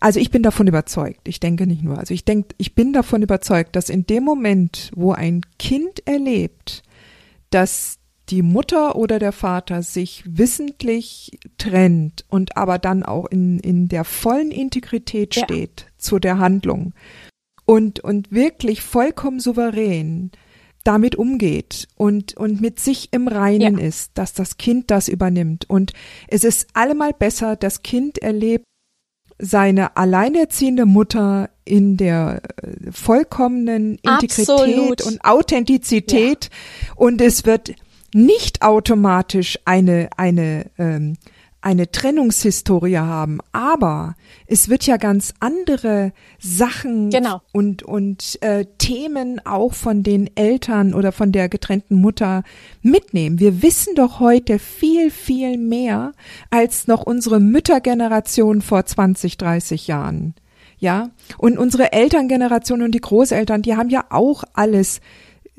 also 0.00 0.20
ich 0.20 0.30
bin 0.30 0.42
davon 0.42 0.66
überzeugt, 0.66 1.28
ich 1.28 1.40
denke 1.40 1.66
nicht 1.66 1.82
nur, 1.82 1.98
also 1.98 2.14
ich 2.14 2.24
denke, 2.24 2.54
ich 2.56 2.74
bin 2.74 2.94
davon 2.94 3.20
überzeugt, 3.20 3.76
dass 3.76 3.90
in 3.90 4.06
dem 4.06 4.24
Moment, 4.24 4.90
wo 4.94 5.12
ein 5.12 5.42
Kind 5.58 6.06
erlebt, 6.06 6.82
dass 7.50 7.98
die 8.30 8.42
Mutter 8.42 8.96
oder 8.96 9.18
der 9.18 9.32
Vater 9.32 9.82
sich 9.82 10.22
wissentlich 10.26 11.38
trennt 11.56 12.24
und 12.28 12.56
aber 12.56 12.78
dann 12.78 13.02
auch 13.02 13.26
in, 13.26 13.58
in 13.58 13.88
der 13.88 14.04
vollen 14.04 14.50
Integrität 14.50 15.34
ja. 15.34 15.44
steht 15.44 15.86
zu 15.96 16.18
der 16.18 16.38
Handlung 16.38 16.92
und, 17.64 18.00
und 18.00 18.30
wirklich 18.30 18.82
vollkommen 18.82 19.40
souverän 19.40 20.30
damit 20.84 21.16
umgeht 21.16 21.86
und, 21.96 22.34
und 22.36 22.62
mit 22.62 22.80
sich 22.80 23.12
im 23.12 23.28
Reinen 23.28 23.78
ja. 23.78 23.84
ist, 23.84 24.12
dass 24.14 24.32
das 24.32 24.56
Kind 24.56 24.90
das 24.90 25.08
übernimmt. 25.08 25.68
Und 25.68 25.92
es 26.28 26.44
ist 26.44 26.68
allemal 26.72 27.12
besser, 27.12 27.56
das 27.56 27.82
Kind 27.82 28.16
erlebt 28.18 28.64
seine 29.38 29.96
alleinerziehende 29.96 30.86
Mutter 30.86 31.50
in 31.64 31.96
der 31.96 32.42
äh, 32.42 32.90
vollkommenen 32.90 33.98
Integrität 34.02 34.48
Absolut. 34.48 35.02
und 35.02 35.24
Authentizität 35.24 36.50
ja. 36.50 36.92
und 36.96 37.20
es 37.20 37.46
wird 37.46 37.72
nicht 38.14 38.62
automatisch 38.62 39.58
eine 39.64 40.08
eine 40.16 40.66
ähm, 40.78 41.16
eine 41.68 41.92
Trennungshistorie 41.92 42.96
haben, 42.96 43.40
aber 43.52 44.14
es 44.46 44.70
wird 44.70 44.86
ja 44.86 44.96
ganz 44.96 45.34
andere 45.38 46.12
Sachen 46.38 47.10
genau. 47.10 47.42
und 47.52 47.82
und 47.82 48.38
äh, 48.40 48.64
Themen 48.78 49.38
auch 49.44 49.74
von 49.74 50.02
den 50.02 50.34
Eltern 50.34 50.94
oder 50.94 51.12
von 51.12 51.30
der 51.30 51.50
getrennten 51.50 51.96
Mutter 51.96 52.42
mitnehmen. 52.80 53.38
Wir 53.38 53.60
wissen 53.62 53.94
doch 53.94 54.18
heute 54.18 54.58
viel 54.58 55.10
viel 55.10 55.58
mehr 55.58 56.12
als 56.48 56.86
noch 56.86 57.02
unsere 57.02 57.38
Müttergeneration 57.38 58.62
vor 58.62 58.86
20, 58.86 59.36
30 59.36 59.88
Jahren. 59.88 60.34
Ja, 60.78 61.10
und 61.36 61.58
unsere 61.58 61.92
Elterngeneration 61.92 62.80
und 62.80 62.92
die 62.92 63.00
Großeltern, 63.00 63.60
die 63.60 63.76
haben 63.76 63.90
ja 63.90 64.06
auch 64.08 64.44
alles 64.54 65.00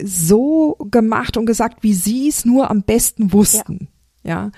so 0.02 0.76
gemacht 0.90 1.38
und 1.38 1.46
gesagt, 1.46 1.84
wie 1.84 1.94
sie 1.94 2.30
es 2.30 2.46
nur 2.46 2.72
am 2.72 2.82
besten 2.82 3.32
wussten. 3.32 3.90
ja. 4.24 4.46
ja. 4.46 4.52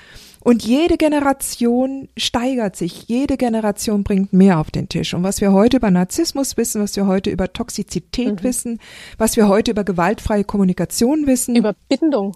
Und 0.43 0.63
jede 0.63 0.97
Generation 0.97 2.09
steigert 2.17 2.75
sich, 2.75 3.07
jede 3.07 3.37
Generation 3.37 4.03
bringt 4.03 4.33
mehr 4.33 4.59
auf 4.59 4.71
den 4.71 4.89
Tisch. 4.89 5.13
Und 5.13 5.23
was 5.23 5.39
wir 5.39 5.53
heute 5.53 5.77
über 5.77 5.91
Narzissmus 5.91 6.57
wissen, 6.57 6.81
was 6.81 6.95
wir 6.95 7.05
heute 7.05 7.29
über 7.29 7.53
Toxizität 7.53 8.41
mhm. 8.41 8.43
wissen, 8.43 8.79
was 9.17 9.37
wir 9.37 9.47
heute 9.47 9.71
über 9.71 9.83
gewaltfreie 9.83 10.43
Kommunikation 10.43 11.27
wissen. 11.27 11.55
Über 11.55 11.75
Bindung. 11.87 12.35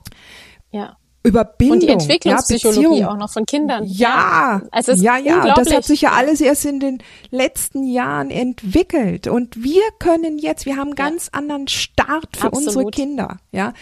Ja. 0.71 0.97
Über 1.23 1.43
Bindung. 1.43 1.79
Und 1.79 1.81
die 1.81 1.89
Entwicklungspsychologie 1.89 2.99
ja, 2.99 3.09
auch 3.09 3.17
noch 3.17 3.31
von 3.31 3.47
Kindern. 3.47 3.83
Ja, 3.85 4.61
ja, 4.61 4.61
also 4.69 4.91
ja, 4.91 5.17
ja. 5.17 5.55
das 5.55 5.73
hat 5.73 5.83
sich 5.83 6.01
ja 6.01 6.11
alles 6.11 6.39
erst 6.39 6.65
in 6.65 6.79
den 6.79 6.99
letzten 7.31 7.83
Jahren 7.83 8.29
entwickelt. 8.29 9.25
Und 9.25 9.63
wir 9.63 9.81
können 9.97 10.37
jetzt, 10.37 10.67
wir 10.67 10.77
haben 10.77 10.93
ganz 10.93 11.31
ja. 11.33 11.39
anderen 11.39 11.67
Start 11.67 12.37
für 12.37 12.47
Absolut. 12.47 12.67
unsere 12.67 12.91
Kinder. 12.91 13.37
Ja. 13.51 13.73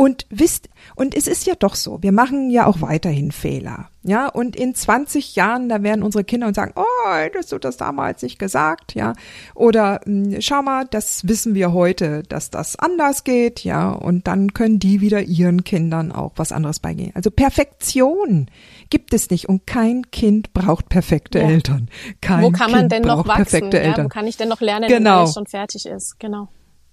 Und 0.00 0.26
wisst, 0.30 0.68
und 0.94 1.12
es 1.12 1.26
ist 1.26 1.44
ja 1.44 1.56
doch 1.56 1.74
so, 1.74 2.00
wir 2.04 2.12
machen 2.12 2.50
ja 2.50 2.66
auch 2.66 2.82
weiterhin 2.82 3.32
Fehler. 3.32 3.90
Ja, 4.04 4.28
und 4.28 4.54
in 4.54 4.72
20 4.72 5.34
Jahren, 5.34 5.68
da 5.68 5.82
werden 5.82 6.04
unsere 6.04 6.22
Kinder 6.22 6.46
uns 6.46 6.54
sagen, 6.54 6.72
oh, 6.76 7.12
hättest 7.12 7.50
du 7.50 7.58
das 7.58 7.78
damals 7.78 8.22
nicht 8.22 8.38
gesagt, 8.38 8.94
ja. 8.94 9.14
Oder 9.56 10.00
hm, 10.04 10.40
schau 10.40 10.62
mal, 10.62 10.86
das 10.88 11.26
wissen 11.26 11.56
wir 11.56 11.72
heute, 11.72 12.22
dass 12.22 12.50
das 12.50 12.78
anders 12.78 13.24
geht, 13.24 13.64
ja. 13.64 13.90
Und 13.90 14.28
dann 14.28 14.54
können 14.54 14.78
die 14.78 15.00
wieder 15.00 15.22
ihren 15.22 15.64
Kindern 15.64 16.12
auch 16.12 16.30
was 16.36 16.52
anderes 16.52 16.78
beigehen. 16.78 17.10
Also 17.16 17.32
Perfektion 17.32 18.46
gibt 18.90 19.12
es 19.12 19.30
nicht 19.30 19.48
und 19.48 19.66
kein 19.66 20.08
Kind 20.12 20.52
braucht 20.52 20.88
perfekte 20.88 21.40
ja. 21.40 21.48
Eltern. 21.48 21.90
Kein 22.20 22.44
Wo 22.44 22.50
kann 22.52 22.70
man 22.70 22.80
kind 22.82 22.92
denn 22.92 23.02
noch 23.02 23.26
wachsen? 23.26 23.42
Perfekte 23.42 23.78
ja, 23.78 23.82
Eltern. 23.82 24.04
Wo 24.04 24.10
kann 24.10 24.28
ich 24.28 24.36
denn 24.36 24.48
noch 24.48 24.60
lernen, 24.60 24.88
genau. 24.88 25.10
wenn 25.10 25.18
alles 25.18 25.34
schon 25.34 25.46
fertig 25.46 25.86
ist? 25.86 26.20
Genau. 26.20 26.46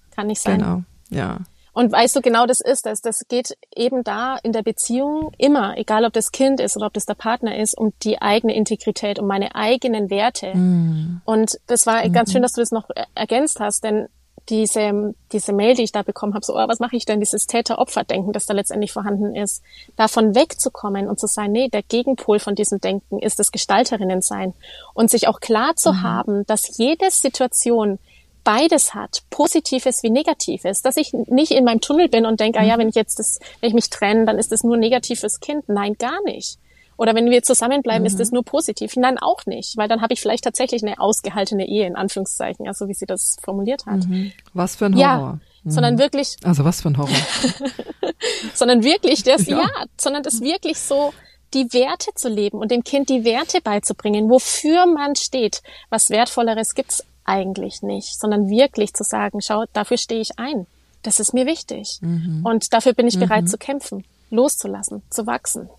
Kann 0.10 0.26
nicht 0.26 0.42
sein. 0.42 0.58
Genau, 0.58 0.84
ja. 1.12 1.42
Und 1.76 1.92
weißt 1.92 2.16
du, 2.16 2.22
genau 2.22 2.46
das 2.46 2.62
ist 2.62 2.86
das. 2.86 3.02
Das 3.02 3.28
geht 3.28 3.58
eben 3.76 4.06
da 4.06 4.38
in 4.44 4.54
der 4.54 4.64
Beziehung 4.64 5.34
immer, 5.38 5.78
egal 5.78 6.06
ob 6.06 6.14
das 6.14 6.32
Kind 6.32 6.62
ist 6.62 6.78
oder 6.78 6.88
ob 6.88 6.94
das 6.94 7.06
der 7.06 7.16
Partner 7.16 7.58
ist, 7.58 7.78
um 7.78 7.92
die 8.02 8.22
eigene 8.22 8.56
Integrität, 8.56 9.20
um 9.20 9.28
meine 9.28 9.56
eigenen 9.56 10.10
Werte. 10.10 10.56
Mm. 10.56 11.22
Und 11.26 11.60
das 11.68 11.86
war 11.86 12.08
ganz 12.10 12.32
schön, 12.32 12.42
dass 12.42 12.54
du 12.54 12.62
das 12.62 12.72
noch 12.72 12.90
ergänzt 13.14 13.60
hast, 13.60 13.84
denn 13.84 14.08
diese, 14.48 15.14
diese 15.34 15.52
Mail, 15.52 15.76
die 15.76 15.84
ich 15.84 15.92
da 15.92 16.02
bekommen 16.02 16.34
habe, 16.34 16.46
so, 16.46 16.56
oh, 16.56 16.68
was 16.68 16.80
mache 16.80 16.96
ich 16.96 17.04
denn, 17.04 17.20
dieses 17.20 17.46
Täter-Opfer-Denken, 17.46 18.32
das 18.32 18.46
da 18.46 18.54
letztendlich 18.54 18.94
vorhanden 18.94 19.36
ist, 19.36 19.62
davon 19.98 20.34
wegzukommen 20.34 21.10
und 21.10 21.20
zu 21.20 21.28
sagen, 21.28 21.52
nee, 21.52 21.68
der 21.68 21.84
Gegenpol 21.84 22.40
von 22.40 22.56
diesem 22.56 22.80
Denken 22.80 23.20
ist 23.20 23.38
das 23.38 23.52
Gestalterinnen-Sein 23.52 24.54
und 24.94 25.10
sich 25.10 25.28
auch 25.28 25.42
klar 25.42 25.76
zu 25.76 25.92
mhm. 25.92 26.04
haben, 26.04 26.46
dass 26.46 26.78
jede 26.78 27.12
Situation 27.12 28.00
beides 28.46 28.94
hat, 28.94 29.24
Positives 29.30 30.04
wie 30.04 30.10
Negatives, 30.10 30.82
dass 30.82 30.96
ich 30.96 31.12
nicht 31.12 31.52
in 31.52 31.66
meinem 31.66 31.82
Tunnel 31.82 32.08
bin 32.08 32.26
und 32.26 32.40
denke, 32.40 32.60
ah 32.60 32.64
ja, 32.64 32.76
mhm. 32.76 32.82
wenn 32.82 32.90
ich 32.90 32.96
jetzt 32.96 33.20
das, 33.20 33.40
wenn 33.60 33.68
ich 33.68 33.74
mich 33.74 33.90
trenne, 33.90 34.26
dann 34.26 34.40
ist 34.40 34.54
das 34.54 34.64
nur 34.64 34.78
negativ 34.78 35.20
fürs 35.20 35.42
Kind. 35.42 35.68
Nein, 35.68 35.96
gar 36.00 36.24
nicht. 36.24 36.58
Oder 36.98 37.14
wenn 37.14 37.30
wir 37.30 37.44
zusammenbleiben, 37.44 38.04
mhm. 38.04 38.08
ist 38.08 38.20
das 38.20 38.32
nur 38.32 38.44
positiv. 38.44 38.96
Nein, 38.96 39.18
auch 39.18 39.46
nicht, 39.46 39.76
weil 39.76 39.90
dann 39.90 40.02
habe 40.02 40.14
ich 40.14 40.22
vielleicht 40.22 40.46
tatsächlich 40.46 40.82
eine 40.82 41.00
ausgehaltene 41.00 41.68
Ehe, 41.68 41.86
in 41.86 41.98
Anführungszeichen, 41.98 42.68
also 42.68 42.88
wie 42.88 42.94
sie 42.94 43.06
das 43.06 43.36
formuliert 43.44 43.86
hat. 43.86 44.06
Mhm. 44.06 44.32
Was 44.54 44.78
für 44.78 44.86
ein 44.86 44.96
Horror. 44.96 45.02
Ja, 45.02 45.40
mhm. 45.64 45.72
sondern 45.72 45.98
wirklich. 45.98 46.38
Also 46.44 46.64
was 46.64 46.82
für 46.82 46.90
ein 46.90 46.98
Horror. 46.98 47.10
sondern 48.54 48.84
wirklich, 48.84 49.24
das, 49.24 49.46
ja. 49.48 49.60
ja, 49.60 49.70
sondern 50.00 50.24
das 50.24 50.40
wirklich 50.40 50.80
so, 50.80 51.14
die 51.54 51.72
Werte 51.74 52.12
zu 52.16 52.30
leben 52.30 52.58
und 52.58 52.72
dem 52.72 52.84
Kind 52.84 53.10
die 53.10 53.24
Werte 53.24 53.62
beizubringen, 53.62 54.30
wofür 54.30 54.86
man 54.86 55.16
steht. 55.16 55.62
Was 55.90 56.10
Wertvolleres 56.10 56.76
gibt's 56.76 57.04
eigentlich 57.26 57.82
nicht, 57.82 58.20
sondern 58.20 58.50
wirklich 58.50 58.94
zu 58.94 59.04
sagen, 59.04 59.42
schau, 59.42 59.66
dafür 59.74 59.98
stehe 59.98 60.22
ich 60.22 60.40
ein. 60.40 60.68
Das 61.04 61.20
ist 61.20 61.34
mir 61.34 61.46
wichtig. 61.46 62.00
Mhm. 62.02 62.46
Und 62.46 62.74
dafür 62.74 62.94
bin 62.94 63.08
ich 63.08 63.20
bereit 63.20 63.44
mhm. 63.44 63.48
zu 63.48 63.58
kämpfen, 63.58 64.04
loszulassen, 64.30 65.04
zu 65.10 65.28
wachsen. 65.28 65.70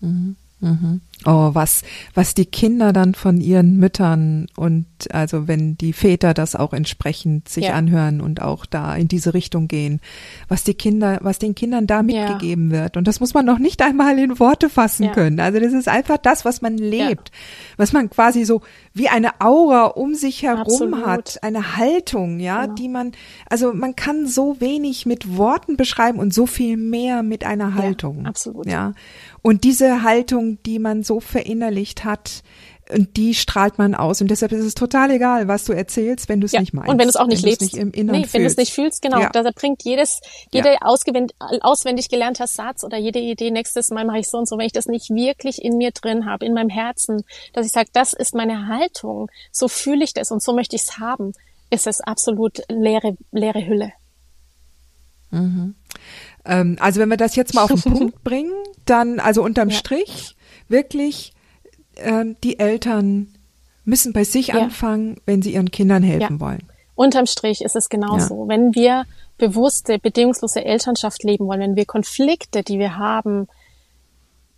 Mhm. 0.00 0.36
Mhm. 0.60 1.00
Oh, 1.26 1.50
was, 1.52 1.82
was 2.14 2.32
die 2.32 2.46
Kinder 2.46 2.94
dann 2.94 3.14
von 3.14 3.42
ihren 3.42 3.76
Müttern 3.76 4.46
und 4.56 4.86
also 5.10 5.48
wenn 5.48 5.76
die 5.76 5.92
Väter 5.92 6.32
das 6.32 6.56
auch 6.56 6.72
entsprechend 6.72 7.46
sich 7.46 7.66
ja. 7.66 7.74
anhören 7.74 8.22
und 8.22 8.40
auch 8.40 8.64
da 8.64 8.96
in 8.96 9.06
diese 9.06 9.34
Richtung 9.34 9.68
gehen, 9.68 10.00
was 10.48 10.64
die 10.64 10.72
Kinder, 10.72 11.18
was 11.20 11.38
den 11.38 11.54
Kindern 11.54 11.86
da 11.86 12.02
mitgegeben 12.02 12.70
ja. 12.70 12.80
wird. 12.80 12.96
Und 12.96 13.06
das 13.06 13.20
muss 13.20 13.34
man 13.34 13.44
noch 13.44 13.58
nicht 13.58 13.82
einmal 13.82 14.18
in 14.18 14.38
Worte 14.38 14.70
fassen 14.70 15.04
ja. 15.04 15.12
können. 15.12 15.40
Also 15.40 15.60
das 15.60 15.74
ist 15.74 15.88
einfach 15.88 16.16
das, 16.16 16.46
was 16.46 16.62
man 16.62 16.78
lebt, 16.78 17.30
was 17.76 17.92
man 17.92 18.08
quasi 18.08 18.44
so 18.44 18.62
wie 18.94 19.08
eine 19.08 19.40
Aura 19.40 19.86
um 19.86 20.14
sich 20.14 20.42
herum 20.42 20.94
Absolut. 20.94 21.06
hat, 21.06 21.38
eine 21.42 21.76
Haltung, 21.76 22.40
ja, 22.40 22.62
genau. 22.62 22.74
die 22.74 22.88
man, 22.88 23.12
also 23.48 23.74
man 23.74 23.94
kann 23.94 24.26
so 24.26 24.60
wenig 24.60 25.04
mit 25.04 25.36
Worten 25.36 25.76
beschreiben 25.76 26.18
und 26.18 26.32
so 26.32 26.46
viel 26.46 26.78
mehr 26.78 27.22
mit 27.22 27.44
einer 27.44 27.74
Haltung. 27.74 28.26
absolut. 28.26 28.66
Ja. 28.66 28.94
Und 29.42 29.64
diese 29.64 30.02
Haltung, 30.02 30.62
die 30.64 30.78
man 30.78 31.02
so 31.02 31.20
verinnerlicht 31.20 32.04
hat, 32.04 32.42
und 32.92 33.16
die 33.16 33.34
strahlt 33.34 33.78
man 33.78 33.94
aus. 33.94 34.20
Und 34.20 34.30
deshalb 34.30 34.52
ist 34.52 34.64
es 34.64 34.74
total 34.74 35.10
egal, 35.10 35.48
was 35.48 35.64
du 35.64 35.72
erzählst, 35.72 36.28
wenn 36.28 36.40
du 36.40 36.46
es 36.46 36.52
ja. 36.52 36.60
nicht 36.60 36.72
meinst. 36.72 36.90
Und 36.90 36.98
wenn 36.98 37.06
du 37.06 37.10
es 37.10 37.16
auch 37.16 37.26
nicht 37.26 37.44
lebst. 37.44 37.62
Nicht 37.62 37.76
im 37.76 37.92
Inneren 37.92 38.20
nee, 38.20 38.28
wenn 38.32 38.42
du 38.42 38.46
es 38.46 38.56
nicht 38.56 38.72
fühlst, 38.72 39.02
genau. 39.02 39.20
Ja. 39.20 39.30
Da 39.30 39.48
bringt 39.54 39.84
jedes, 39.84 40.20
jede 40.52 40.72
ja. 40.72 40.78
auswendig 41.60 42.08
gelernter 42.08 42.46
Satz 42.46 42.84
oder 42.84 42.98
jede 42.98 43.18
Idee, 43.18 43.50
nächstes 43.50 43.90
Mal 43.90 44.04
mache 44.04 44.18
ich 44.18 44.28
so 44.28 44.38
und 44.38 44.48
so, 44.48 44.58
wenn 44.58 44.66
ich 44.66 44.72
das 44.72 44.86
nicht 44.86 45.10
wirklich 45.10 45.62
in 45.62 45.76
mir 45.76 45.92
drin 45.92 46.26
habe, 46.26 46.44
in 46.44 46.54
meinem 46.54 46.68
Herzen, 46.68 47.22
dass 47.52 47.66
ich 47.66 47.72
sage, 47.72 47.90
das 47.92 48.12
ist 48.12 48.34
meine 48.34 48.66
Haltung, 48.66 49.30
so 49.52 49.68
fühle 49.68 50.04
ich 50.04 50.12
das 50.12 50.30
und 50.30 50.42
so 50.42 50.52
möchte 50.52 50.76
ich 50.76 50.82
es 50.82 50.98
haben, 50.98 51.32
ist 51.70 51.86
es 51.86 52.00
absolut 52.00 52.62
leere, 52.68 53.16
leere 53.32 53.66
Hülle. 53.66 53.92
Mhm. 55.30 55.74
Ähm, 56.44 56.76
also 56.80 57.00
wenn 57.00 57.08
wir 57.08 57.16
das 57.16 57.36
jetzt 57.36 57.54
mal 57.54 57.62
auf 57.62 57.82
den 57.82 57.92
Punkt 57.92 58.24
bringen, 58.24 58.52
dann, 58.84 59.20
also 59.20 59.42
unterm 59.42 59.70
ja. 59.70 59.76
Strich, 59.76 60.36
wirklich, 60.68 61.32
äh, 61.96 62.24
die 62.42 62.58
Eltern 62.58 63.34
müssen 63.84 64.12
bei 64.12 64.24
sich 64.24 64.48
ja. 64.48 64.56
anfangen, 64.56 65.20
wenn 65.26 65.42
sie 65.42 65.54
ihren 65.54 65.70
Kindern 65.70 66.02
helfen 66.02 66.38
ja. 66.38 66.40
wollen. 66.40 66.62
Unterm 66.94 67.26
Strich 67.26 67.62
ist 67.62 67.76
es 67.76 67.88
genauso. 67.88 68.46
Wenn 68.46 68.74
wir 68.74 69.04
bewusste, 69.38 69.98
bedingungslose 69.98 70.64
Elternschaft 70.64 71.24
leben 71.24 71.46
wollen, 71.46 71.60
wenn 71.60 71.76
wir 71.76 71.86
Konflikte, 71.86 72.62
die 72.62 72.78
wir 72.78 72.98
haben, 72.98 73.48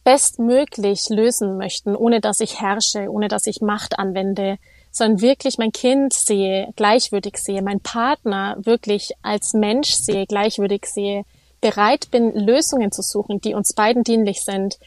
bestmöglich 0.04 1.08
lösen 1.08 1.56
möchten, 1.56 1.94
ohne 1.94 2.20
dass 2.20 2.40
ich 2.40 2.60
herrsche, 2.60 3.08
ohne 3.08 3.28
dass 3.28 3.46
ich 3.46 3.60
Macht 3.60 3.98
anwende, 3.98 4.58
sondern 4.90 5.20
wirklich 5.20 5.58
mein 5.58 5.72
Kind 5.72 6.12
sehe, 6.12 6.68
gleichwürdig 6.76 7.38
sehe, 7.38 7.62
mein 7.62 7.80
Partner 7.80 8.56
wirklich 8.60 9.12
als 9.22 9.54
Mensch 9.54 9.90
sehe, 9.90 10.26
gleichwürdig 10.26 10.86
sehe, 10.86 11.24
bereit 11.62 12.10
bin, 12.10 12.34
Lösungen 12.34 12.92
zu 12.92 13.00
suchen, 13.00 13.40
die 13.40 13.54
uns 13.54 13.72
beiden 13.72 14.02
dienlich 14.02 14.42
sind, 14.42 14.78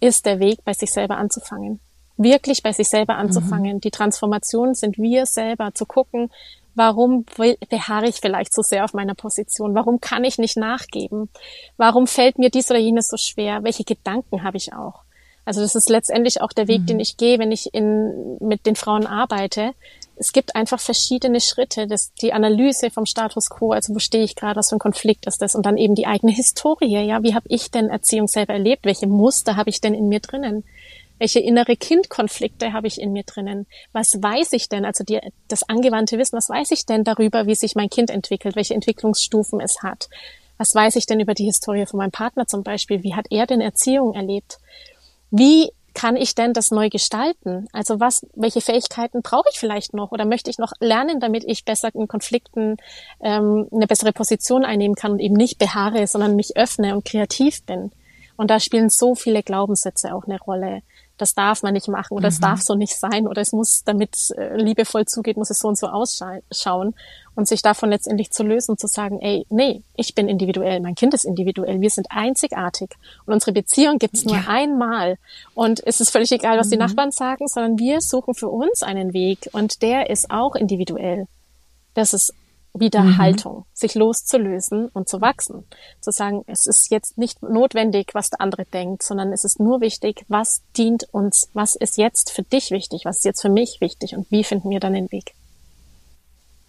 ist 0.00 0.26
der 0.26 0.40
Weg, 0.40 0.64
bei 0.64 0.72
sich 0.72 0.90
selber 0.90 1.16
anzufangen. 1.18 1.78
Wirklich 2.16 2.64
bei 2.64 2.72
sich 2.72 2.88
selber 2.88 3.16
anzufangen. 3.16 3.76
Mhm. 3.76 3.80
Die 3.80 3.92
Transformation 3.92 4.74
sind 4.74 4.98
wir 4.98 5.26
selber, 5.26 5.72
zu 5.74 5.86
gucken, 5.86 6.30
warum 6.74 7.24
beharre 7.68 8.08
ich 8.08 8.16
vielleicht 8.16 8.52
so 8.52 8.62
sehr 8.62 8.84
auf 8.84 8.94
meiner 8.94 9.14
Position? 9.14 9.74
Warum 9.74 10.00
kann 10.00 10.24
ich 10.24 10.38
nicht 10.38 10.56
nachgeben? 10.56 11.28
Warum 11.76 12.06
fällt 12.06 12.38
mir 12.38 12.50
dies 12.50 12.70
oder 12.70 12.80
jenes 12.80 13.08
so 13.08 13.16
schwer? 13.16 13.62
Welche 13.62 13.84
Gedanken 13.84 14.42
habe 14.42 14.56
ich 14.56 14.72
auch? 14.72 15.02
Also 15.44 15.60
das 15.60 15.74
ist 15.74 15.90
letztendlich 15.90 16.40
auch 16.40 16.52
der 16.52 16.68
Weg, 16.68 16.82
mhm. 16.82 16.86
den 16.86 17.00
ich 17.00 17.16
gehe, 17.16 17.38
wenn 17.38 17.52
ich 17.52 17.74
in, 17.74 18.38
mit 18.40 18.64
den 18.66 18.76
Frauen 18.76 19.06
arbeite, 19.06 19.72
es 20.16 20.32
gibt 20.32 20.54
einfach 20.54 20.80
verschiedene 20.80 21.40
Schritte. 21.40 21.86
Das, 21.86 22.12
die 22.20 22.32
Analyse 22.32 22.90
vom 22.90 23.06
Status 23.06 23.50
quo, 23.50 23.72
also 23.72 23.94
wo 23.94 23.98
stehe 23.98 24.24
ich 24.24 24.36
gerade, 24.36 24.56
was 24.56 24.68
für 24.68 24.76
ein 24.76 24.80
Konflikt 24.80 25.26
ist 25.26 25.42
das? 25.42 25.54
Und 25.54 25.66
dann 25.66 25.76
eben 25.76 25.94
die 25.94 26.06
eigene 26.06 26.32
Historie. 26.32 27.04
Ja, 27.04 27.22
wie 27.22 27.34
habe 27.34 27.46
ich 27.48 27.70
denn 27.70 27.88
Erziehung 27.88 28.28
selber 28.28 28.52
erlebt? 28.52 28.84
Welche 28.84 29.06
Muster 29.06 29.56
habe 29.56 29.70
ich 29.70 29.80
denn 29.80 29.94
in 29.94 30.08
mir 30.08 30.20
drinnen? 30.20 30.64
Welche 31.18 31.40
innere 31.40 31.76
Kindkonflikte 31.76 32.72
habe 32.72 32.88
ich 32.88 33.00
in 33.00 33.12
mir 33.12 33.22
drinnen? 33.22 33.66
Was 33.92 34.20
weiß 34.20 34.52
ich 34.54 34.68
denn? 34.68 34.84
Also 34.84 35.04
die, 35.04 35.20
das 35.48 35.62
angewandte 35.68 36.18
Wissen, 36.18 36.36
was 36.36 36.48
weiß 36.48 36.72
ich 36.72 36.84
denn 36.84 37.04
darüber, 37.04 37.46
wie 37.46 37.54
sich 37.54 37.74
mein 37.74 37.90
Kind 37.90 38.10
entwickelt, 38.10 38.56
welche 38.56 38.74
Entwicklungsstufen 38.74 39.60
es 39.60 39.82
hat? 39.82 40.08
Was 40.58 40.74
weiß 40.74 40.96
ich 40.96 41.06
denn 41.06 41.20
über 41.20 41.34
die 41.34 41.44
Historie 41.44 41.86
von 41.86 41.98
meinem 41.98 42.10
Partner 42.10 42.46
zum 42.46 42.62
Beispiel? 42.62 43.02
Wie 43.02 43.14
hat 43.14 43.26
er 43.30 43.46
denn 43.46 43.60
Erziehung 43.60 44.14
erlebt? 44.14 44.58
Wie 45.30 45.70
kann 45.94 46.16
ich 46.16 46.34
denn 46.34 46.52
das 46.52 46.70
neu 46.70 46.88
gestalten? 46.88 47.66
Also 47.72 48.00
was, 48.00 48.26
welche 48.34 48.60
Fähigkeiten 48.60 49.22
brauche 49.22 49.48
ich 49.52 49.58
vielleicht 49.58 49.94
noch 49.94 50.12
oder 50.12 50.24
möchte 50.24 50.50
ich 50.50 50.58
noch 50.58 50.72
lernen, 50.80 51.20
damit 51.20 51.44
ich 51.44 51.64
besser 51.64 51.94
in 51.94 52.08
Konflikten 52.08 52.76
ähm, 53.20 53.68
eine 53.72 53.86
bessere 53.86 54.12
Position 54.12 54.64
einnehmen 54.64 54.94
kann 54.94 55.12
und 55.12 55.20
eben 55.20 55.34
nicht 55.34 55.58
beharre, 55.58 56.06
sondern 56.06 56.36
mich 56.36 56.56
öffne 56.56 56.94
und 56.94 57.04
kreativ 57.04 57.64
bin? 57.64 57.92
Und 58.36 58.50
da 58.50 58.58
spielen 58.60 58.88
so 58.88 59.14
viele 59.14 59.42
Glaubenssätze 59.42 60.14
auch 60.14 60.24
eine 60.24 60.40
Rolle 60.40 60.82
das 61.22 61.34
darf 61.34 61.62
man 61.62 61.72
nicht 61.72 61.88
machen 61.88 62.14
oder 62.14 62.28
mhm. 62.28 62.34
es 62.34 62.40
darf 62.40 62.60
so 62.60 62.74
nicht 62.74 62.98
sein 62.98 63.26
oder 63.28 63.40
es 63.40 63.52
muss, 63.52 63.84
damit 63.84 64.30
äh, 64.36 64.56
liebevoll 64.56 65.06
zugeht, 65.06 65.36
muss 65.36 65.50
es 65.50 65.60
so 65.60 65.68
und 65.68 65.78
so 65.78 65.86
ausschauen 65.86 66.94
und 67.34 67.48
sich 67.48 67.62
davon 67.62 67.90
letztendlich 67.90 68.32
zu 68.32 68.42
lösen 68.42 68.72
und 68.72 68.80
zu 68.80 68.88
sagen, 68.88 69.20
ey, 69.20 69.46
nee, 69.48 69.82
ich 69.94 70.14
bin 70.14 70.28
individuell, 70.28 70.80
mein 70.80 70.96
Kind 70.96 71.14
ist 71.14 71.24
individuell, 71.24 71.80
wir 71.80 71.90
sind 71.90 72.08
einzigartig 72.10 72.90
und 73.24 73.34
unsere 73.34 73.52
Beziehung 73.52 73.98
gibt's 73.98 74.24
nur 74.24 74.36
ja. 74.36 74.44
einmal 74.48 75.16
und 75.54 75.80
es 75.86 76.00
ist 76.00 76.10
völlig 76.10 76.32
egal, 76.32 76.58
was 76.58 76.66
mhm. 76.66 76.72
die 76.72 76.78
Nachbarn 76.78 77.12
sagen, 77.12 77.46
sondern 77.46 77.78
wir 77.78 78.00
suchen 78.00 78.34
für 78.34 78.48
uns 78.48 78.82
einen 78.82 79.14
Weg 79.14 79.48
und 79.52 79.80
der 79.80 80.10
ist 80.10 80.30
auch 80.30 80.56
individuell. 80.56 81.28
Das 81.94 82.14
ist 82.14 82.34
wieder 82.74 83.02
mhm. 83.02 83.18
Haltung, 83.18 83.64
sich 83.72 83.94
loszulösen 83.94 84.88
und 84.88 85.08
zu 85.08 85.20
wachsen. 85.20 85.64
Zu 86.00 86.10
sagen, 86.10 86.42
es 86.46 86.66
ist 86.66 86.90
jetzt 86.90 87.18
nicht 87.18 87.42
notwendig, 87.42 88.10
was 88.14 88.30
der 88.30 88.40
andere 88.40 88.64
denkt, 88.64 89.02
sondern 89.02 89.32
es 89.32 89.44
ist 89.44 89.60
nur 89.60 89.80
wichtig, 89.80 90.24
was 90.28 90.62
dient 90.76 91.04
uns, 91.12 91.50
was 91.52 91.76
ist 91.76 91.98
jetzt 91.98 92.30
für 92.30 92.42
dich 92.42 92.70
wichtig, 92.70 93.02
was 93.04 93.18
ist 93.18 93.24
jetzt 93.24 93.42
für 93.42 93.50
mich 93.50 93.80
wichtig 93.80 94.16
und 94.16 94.30
wie 94.30 94.44
finden 94.44 94.70
wir 94.70 94.80
dann 94.80 94.94
den 94.94 95.12
Weg. 95.12 95.34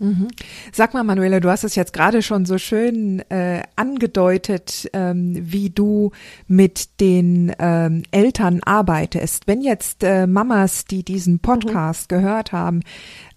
Mhm. 0.04 0.28
Sag 0.74 0.94
mal, 0.94 1.04
Manuela, 1.04 1.40
du 1.40 1.50
hast 1.50 1.64
es 1.64 1.76
jetzt 1.76 1.94
gerade 1.94 2.22
schon 2.22 2.46
so 2.46 2.58
schön 2.58 3.20
äh, 3.30 3.64
angedeutet, 3.76 4.90
ähm, 4.92 5.38
wie 5.40 5.70
du 5.70 6.12
mit 6.48 7.00
den 7.00 7.56
ähm, 7.58 8.04
Eltern 8.12 8.62
arbeitest. 8.64 9.48
Wenn 9.48 9.62
jetzt 9.62 10.04
äh, 10.04 10.28
Mamas, 10.28 10.86
die 10.86 11.04
diesen 11.04 11.40
Podcast 11.40 12.12
mhm. 12.12 12.16
gehört 12.16 12.52
haben, 12.52 12.82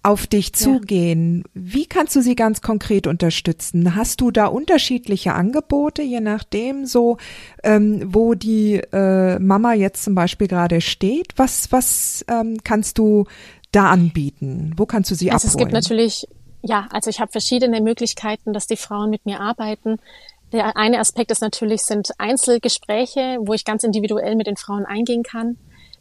auf 0.07 0.25
dich 0.25 0.53
zugehen, 0.53 1.39
ja. 1.39 1.51
wie 1.53 1.85
kannst 1.85 2.15
du 2.15 2.21
sie 2.21 2.35
ganz 2.35 2.61
konkret 2.61 3.07
unterstützen? 3.07 3.95
Hast 3.95 4.21
du 4.21 4.31
da 4.31 4.45
unterschiedliche 4.45 5.33
Angebote, 5.33 6.01
je 6.01 6.21
nachdem, 6.21 6.85
so 6.85 7.17
ähm, 7.63 8.01
wo 8.13 8.33
die 8.33 8.75
äh, 8.93 9.37
Mama 9.39 9.73
jetzt 9.73 10.03
zum 10.03 10.15
Beispiel 10.15 10.47
gerade 10.47 10.79
steht? 10.79 11.33
Was 11.35 11.71
was 11.73 12.25
ähm, 12.29 12.59
kannst 12.63 12.97
du 12.97 13.25
da 13.73 13.89
anbieten? 13.89 14.73
Wo 14.77 14.85
kannst 14.85 15.11
du 15.11 15.15
sie 15.15 15.31
also 15.31 15.47
abholen? 15.47 15.59
Es 15.59 15.65
gibt 15.65 15.73
natürlich 15.73 16.27
ja, 16.61 16.87
also 16.91 17.09
ich 17.09 17.19
habe 17.19 17.31
verschiedene 17.31 17.81
Möglichkeiten, 17.81 18.53
dass 18.53 18.65
die 18.65 18.77
Frauen 18.77 19.09
mit 19.09 19.25
mir 19.25 19.41
arbeiten. 19.41 19.97
Der 20.53 20.77
eine 20.77 20.99
Aspekt 20.99 21.31
ist 21.31 21.41
natürlich, 21.41 21.81
sind 21.81 22.11
Einzelgespräche, 22.17 23.37
wo 23.41 23.53
ich 23.53 23.65
ganz 23.65 23.83
individuell 23.83 24.35
mit 24.35 24.47
den 24.47 24.57
Frauen 24.57 24.85
eingehen 24.85 25.23
kann. 25.23 25.57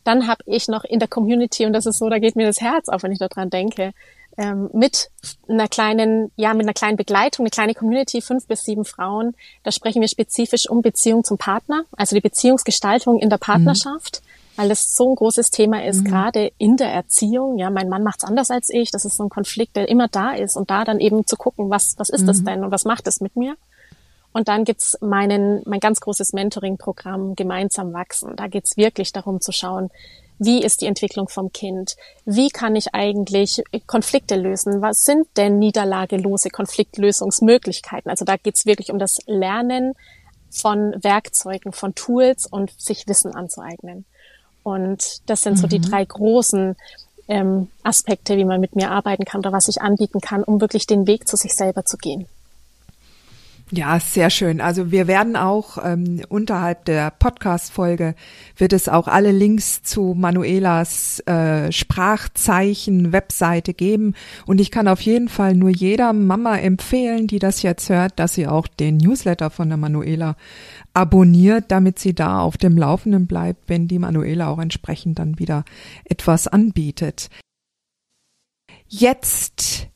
Dann 0.06 0.26
habe 0.26 0.42
ich 0.46 0.68
noch 0.68 0.84
in 0.84 0.98
der 0.98 1.08
Community, 1.08 1.66
und 1.66 1.72
das 1.72 1.86
ist 1.86 1.98
so, 1.98 2.08
da 2.08 2.18
geht 2.18 2.36
mir 2.36 2.46
das 2.46 2.60
Herz 2.60 2.88
auf, 2.88 3.02
wenn 3.02 3.12
ich 3.12 3.18
daran 3.18 3.50
denke, 3.50 3.92
ähm, 4.38 4.68
mit 4.72 5.10
einer 5.48 5.66
kleinen, 5.66 6.30
ja, 6.36 6.52
mit 6.52 6.66
einer 6.66 6.74
kleinen 6.74 6.96
Begleitung, 6.96 7.44
eine 7.44 7.50
kleine 7.50 7.74
Community, 7.74 8.20
fünf 8.20 8.46
bis 8.46 8.64
sieben 8.64 8.84
Frauen. 8.84 9.34
Da 9.62 9.72
sprechen 9.72 10.02
wir 10.02 10.08
spezifisch 10.08 10.68
um 10.68 10.82
Beziehung 10.82 11.24
zum 11.24 11.38
Partner, 11.38 11.84
also 11.96 12.14
die 12.14 12.20
Beziehungsgestaltung 12.20 13.18
in 13.18 13.30
der. 13.30 13.36
Partnerschaft. 13.36 14.22
Mhm 14.22 14.26
weil 14.56 14.70
das 14.70 14.96
so 14.96 15.10
ein 15.10 15.14
großes 15.14 15.50
Thema 15.50 15.84
ist, 15.84 16.00
mhm. 16.00 16.04
gerade 16.04 16.52
in 16.58 16.76
der 16.76 16.90
Erziehung. 16.90 17.58
Ja, 17.58 17.70
mein 17.70 17.88
Mann 17.88 18.02
macht's 18.02 18.24
anders 18.24 18.50
als 18.50 18.70
ich. 18.70 18.90
Das 18.90 19.04
ist 19.04 19.16
so 19.16 19.22
ein 19.22 19.28
Konflikt, 19.28 19.76
der 19.76 19.88
immer 19.88 20.08
da 20.08 20.32
ist. 20.32 20.56
Und 20.56 20.70
da 20.70 20.84
dann 20.84 20.98
eben 20.98 21.26
zu 21.26 21.36
gucken, 21.36 21.70
was, 21.70 21.94
was 21.98 22.08
ist 22.08 22.22
mhm. 22.22 22.26
das 22.26 22.44
denn 22.44 22.64
und 22.64 22.70
was 22.70 22.84
macht 22.84 23.06
es 23.06 23.20
mit 23.20 23.36
mir? 23.36 23.56
Und 24.36 24.48
dann 24.48 24.64
gibt's 24.64 24.98
meinen, 25.00 25.62
mein 25.64 25.80
ganz 25.80 25.98
großes 25.98 26.34
Mentoring-Programm 26.34 27.36
Gemeinsam 27.36 27.94
wachsen. 27.94 28.36
Da 28.36 28.48
geht's 28.48 28.76
wirklich 28.76 29.10
darum 29.10 29.40
zu 29.40 29.50
schauen, 29.50 29.88
wie 30.38 30.62
ist 30.62 30.82
die 30.82 30.86
Entwicklung 30.86 31.30
vom 31.30 31.52
Kind? 31.52 31.96
Wie 32.26 32.50
kann 32.50 32.76
ich 32.76 32.94
eigentlich 32.94 33.62
Konflikte 33.86 34.36
lösen? 34.36 34.82
Was 34.82 35.04
sind 35.04 35.26
denn 35.38 35.58
niederlagelose 35.58 36.50
Konfliktlösungsmöglichkeiten? 36.50 38.10
Also 38.10 38.26
da 38.26 38.36
geht's 38.36 38.66
wirklich 38.66 38.92
um 38.92 38.98
das 38.98 39.20
Lernen 39.24 39.94
von 40.50 40.94
Werkzeugen, 41.02 41.72
von 41.72 41.94
Tools 41.94 42.46
und 42.46 42.78
sich 42.78 43.08
Wissen 43.08 43.34
anzueignen. 43.34 44.04
Und 44.62 45.22
das 45.30 45.44
sind 45.44 45.58
so 45.58 45.66
die 45.66 45.78
mhm. 45.78 45.84
drei 45.84 46.04
großen 46.04 46.76
ähm, 47.28 47.70
Aspekte, 47.82 48.36
wie 48.36 48.44
man 48.44 48.60
mit 48.60 48.76
mir 48.76 48.90
arbeiten 48.90 49.24
kann 49.24 49.38
oder 49.38 49.52
was 49.52 49.68
ich 49.68 49.80
anbieten 49.80 50.20
kann, 50.20 50.44
um 50.44 50.60
wirklich 50.60 50.86
den 50.86 51.06
Weg 51.06 51.26
zu 51.26 51.38
sich 51.38 51.54
selber 51.54 51.86
zu 51.86 51.96
gehen. 51.96 52.28
Ja, 53.72 53.98
sehr 53.98 54.30
schön. 54.30 54.60
Also 54.60 54.92
wir 54.92 55.08
werden 55.08 55.34
auch 55.34 55.84
ähm, 55.84 56.22
unterhalb 56.28 56.84
der 56.84 57.10
Podcast-Folge 57.10 58.14
wird 58.56 58.72
es 58.72 58.88
auch 58.88 59.08
alle 59.08 59.32
Links 59.32 59.82
zu 59.82 60.14
Manuelas 60.16 61.18
äh, 61.26 61.72
Sprachzeichen-Webseite 61.72 63.74
geben. 63.74 64.14
Und 64.46 64.60
ich 64.60 64.70
kann 64.70 64.86
auf 64.86 65.00
jeden 65.00 65.28
Fall 65.28 65.56
nur 65.56 65.70
jeder 65.70 66.12
Mama 66.12 66.56
empfehlen, 66.58 67.26
die 67.26 67.40
das 67.40 67.62
jetzt 67.62 67.88
hört, 67.88 68.20
dass 68.20 68.34
sie 68.34 68.46
auch 68.46 68.68
den 68.68 68.98
Newsletter 68.98 69.50
von 69.50 69.68
der 69.68 69.78
Manuela 69.78 70.36
abonniert, 70.94 71.72
damit 71.72 71.98
sie 71.98 72.14
da 72.14 72.42
auf 72.42 72.58
dem 72.58 72.78
Laufenden 72.78 73.26
bleibt, 73.26 73.68
wenn 73.68 73.88
die 73.88 73.98
Manuela 73.98 74.46
auch 74.46 74.60
entsprechend 74.60 75.18
dann 75.18 75.40
wieder 75.40 75.64
etwas 76.04 76.46
anbietet. 76.46 77.30
Jetzt 78.86 79.88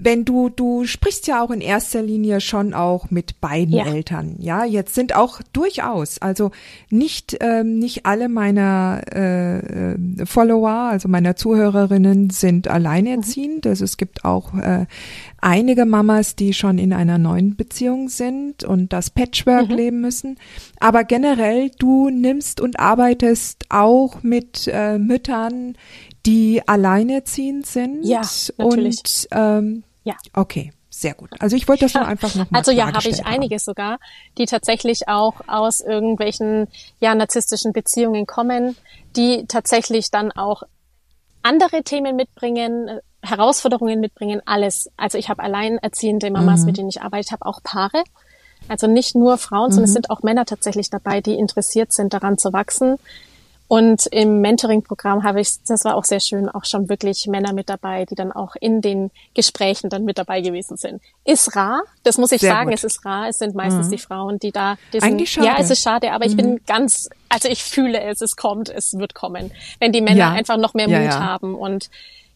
wenn 0.00 0.24
du, 0.24 0.48
du 0.48 0.84
sprichst 0.84 1.26
ja 1.26 1.42
auch 1.42 1.50
in 1.50 1.60
erster 1.60 2.02
Linie 2.02 2.40
schon 2.40 2.72
auch 2.72 3.10
mit 3.10 3.40
beiden 3.40 3.74
ja. 3.74 3.86
Eltern, 3.86 4.36
ja. 4.38 4.64
Jetzt 4.64 4.94
sind 4.94 5.14
auch 5.14 5.40
durchaus, 5.52 6.18
also 6.22 6.52
nicht, 6.88 7.36
ähm, 7.40 7.78
nicht 7.78 8.06
alle 8.06 8.28
meiner 8.28 9.02
äh, 9.12 9.58
äh 9.58 9.96
Follower, 10.24 10.70
also 10.70 11.08
meiner 11.08 11.36
Zuhörerinnen 11.36 12.30
sind 12.30 12.68
alleinerziehend. 12.68 13.64
Mhm. 13.64 13.70
Also 13.70 13.84
es 13.84 13.96
gibt 13.96 14.24
auch 14.24 14.54
äh, 14.54 14.86
einige 15.40 15.84
Mamas, 15.84 16.36
die 16.36 16.52
schon 16.52 16.78
in 16.78 16.92
einer 16.92 17.18
neuen 17.18 17.56
Beziehung 17.56 18.08
sind 18.08 18.64
und 18.64 18.92
das 18.92 19.10
Patchwork 19.10 19.68
mhm. 19.68 19.76
leben 19.76 20.00
müssen. 20.00 20.38
Aber 20.78 21.04
generell, 21.04 21.70
du 21.78 22.08
nimmst 22.10 22.60
und 22.60 22.78
arbeitest 22.78 23.66
auch 23.68 24.22
mit 24.22 24.70
äh, 24.72 24.98
Müttern, 24.98 25.74
die 26.26 26.62
alleinerziehend 26.66 27.66
sind. 27.66 28.04
Ja, 28.04 28.22
natürlich. 28.58 28.98
Und 28.98 29.28
ähm, 29.32 29.84
ja. 30.08 30.16
Okay. 30.32 30.72
Sehr 30.90 31.14
gut. 31.14 31.30
Also 31.38 31.54
ich 31.54 31.68
wollte 31.68 31.84
das 31.84 31.94
nur 31.94 32.06
einfach 32.06 32.34
noch 32.34 32.50
mal 32.50 32.58
Also 32.58 32.72
ja, 32.72 32.92
habe 32.92 33.08
ich 33.08 33.24
einige 33.24 33.56
haben. 33.56 33.60
sogar, 33.60 33.98
die 34.38 34.46
tatsächlich 34.46 35.06
auch 35.06 35.34
aus 35.46 35.80
irgendwelchen 35.80 36.66
ja 36.98 37.14
narzisstischen 37.14 37.72
Beziehungen 37.72 38.26
kommen, 38.26 38.74
die 39.14 39.44
tatsächlich 39.46 40.10
dann 40.10 40.32
auch 40.32 40.62
andere 41.42 41.82
Themen 41.82 42.16
mitbringen, 42.16 43.00
Herausforderungen 43.22 44.00
mitbringen, 44.00 44.40
alles. 44.46 44.90
Also 44.96 45.18
ich 45.18 45.28
habe 45.28 45.42
alleinerziehende 45.42 46.30
Mamas, 46.30 46.60
mhm. 46.60 46.66
mit 46.66 46.78
denen 46.78 46.88
ich 46.88 47.02
arbeite, 47.02 47.26
ich 47.26 47.32
habe 47.32 47.46
auch 47.46 47.62
Paare. 47.62 48.02
Also 48.66 48.86
nicht 48.86 49.14
nur 49.14 49.38
Frauen, 49.38 49.68
mhm. 49.68 49.72
sondern 49.72 49.84
es 49.84 49.90
mhm. 49.90 49.94
sind 49.94 50.10
auch 50.10 50.22
Männer 50.22 50.46
tatsächlich 50.46 50.90
dabei, 50.90 51.20
die 51.20 51.34
interessiert 51.34 51.92
sind, 51.92 52.12
daran 52.14 52.38
zu 52.38 52.52
wachsen, 52.52 52.96
und 53.68 54.06
im 54.06 54.40
Mentoring-Programm 54.40 55.24
habe 55.24 55.42
ich, 55.42 55.62
das 55.66 55.84
war 55.84 55.94
auch 55.94 56.04
sehr 56.04 56.20
schön, 56.20 56.48
auch 56.48 56.64
schon 56.64 56.88
wirklich 56.88 57.26
Männer 57.26 57.52
mit 57.52 57.68
dabei, 57.68 58.06
die 58.06 58.14
dann 58.14 58.32
auch 58.32 58.56
in 58.58 58.80
den 58.80 59.10
Gesprächen 59.34 59.90
dann 59.90 60.06
mit 60.06 60.16
dabei 60.16 60.40
gewesen 60.40 60.78
sind. 60.78 61.02
Ist 61.26 61.54
rar, 61.54 61.82
das 62.02 62.16
muss 62.16 62.32
ich 62.32 62.40
sehr 62.40 62.50
sagen, 62.50 62.70
gut. 62.70 62.78
es 62.78 62.84
ist 62.84 63.04
rar. 63.04 63.28
Es 63.28 63.38
sind 63.38 63.54
meistens 63.54 63.88
mhm. 63.88 63.90
die 63.90 63.98
Frauen, 63.98 64.38
die 64.38 64.52
da 64.52 64.76
diesen, 64.94 65.06
Eigentlich 65.06 65.30
schade. 65.30 65.46
Ja, 65.46 65.56
es 65.58 65.70
ist 65.70 65.82
schade, 65.82 66.12
aber 66.12 66.24
mhm. 66.24 66.30
ich 66.30 66.36
bin 66.36 66.50
mhm. 66.52 66.60
ganz, 66.66 67.10
also 67.28 67.48
ich 67.48 67.62
fühle 67.62 68.00
es, 68.00 68.22
es 68.22 68.36
kommt, 68.36 68.70
es 68.70 68.94
wird 68.98 69.14
kommen. 69.14 69.52
Wenn 69.80 69.92
die 69.92 70.00
Männer 70.00 70.16
ja. 70.16 70.32
einfach 70.32 70.56
noch 70.56 70.72
mehr 70.72 70.88
ja, 70.88 71.00
Mut 71.00 71.10
ja. 71.10 71.20
haben 71.20 71.54
und 71.54 71.90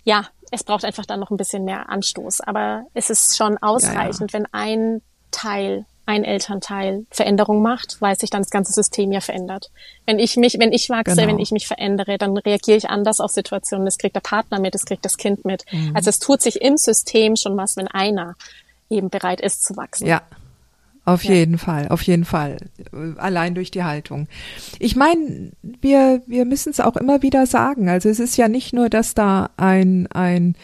ja, 0.05 0.27
es 0.51 0.65
braucht 0.65 0.85
einfach 0.85 1.07
dann 1.07 1.21
noch 1.21 1.31
ein 1.31 1.39
bisschen 1.39 1.65
mehr 1.65 1.89
Anstoß. 1.89 2.43
Aber 2.43 2.85
es 2.93 3.09
ist 3.09 3.39
schon 3.39 3.57
ausreichend, 3.57 4.35
wenn 4.35 4.47
ein 4.53 5.01
Teil 5.31 5.87
ein 6.05 6.25
Elternteil 6.25 7.07
Veränderung 7.11 7.63
macht, 7.63 7.99
weil 8.01 8.19
sich 8.19 8.31
dann 8.31 8.43
das 8.43 8.51
ganze 8.51 8.73
System 8.73 9.13
ja 9.13 9.21
verändert. 9.21 9.71
Wenn 10.05 10.19
ich 10.19 10.37
mich, 10.37 10.59
wenn 10.59 10.73
ich 10.73 10.91
wachse, 10.91 11.15
genau. 11.15 11.29
wenn 11.29 11.39
ich 11.39 11.53
mich 11.53 11.67
verändere, 11.67 12.19
dann 12.19 12.37
reagiere 12.37 12.77
ich 12.77 12.91
anders 12.91 13.21
auf 13.21 13.31
Situationen. 13.31 13.85
Das 13.85 13.99
kriegt 13.99 14.17
der 14.17 14.21
Partner 14.21 14.59
mit, 14.59 14.75
das 14.75 14.85
kriegt 14.85 15.05
das 15.05 15.17
Kind 15.17 15.45
mit. 15.45 15.65
Mhm. 15.71 15.95
Also 15.95 16.11
es 16.11 16.19
tut 16.19 16.43
sich 16.43 16.61
im 16.61 16.77
System 16.77 17.37
schon 17.37 17.57
was, 17.57 17.77
wenn 17.77 17.89
einer 17.89 18.35
eben 18.91 19.11
bereit 19.11 19.41
ist 19.41 19.65
zu 19.65 19.77
wachsen. 19.77 20.07
Ja. 20.07 20.23
auf 21.05 21.23
ja. 21.25 21.35
jeden 21.35 21.57
Fall, 21.57 21.89
auf 21.89 22.03
jeden 22.03 22.25
Fall. 22.25 22.57
Allein 23.17 23.55
durch 23.55 23.71
die 23.71 23.85
Haltung. 23.85 24.27
Ich 24.81 24.97
meine, 24.97 25.53
wir, 25.63 26.23
wir 26.27 26.45
müssen 26.45 26.71
es 26.71 26.81
auch 26.81 26.97
immer 26.97 27.23
wieder 27.23 27.47
sagen. 27.47 27.89
Also 27.89 28.09
es 28.09 28.19
ist 28.19 28.37
ja 28.37 28.49
nicht 28.49 28.73
nur, 28.73 28.91
dass 28.91 29.15
da 29.15 29.51
ein, 29.57 30.09
ein 30.09 30.57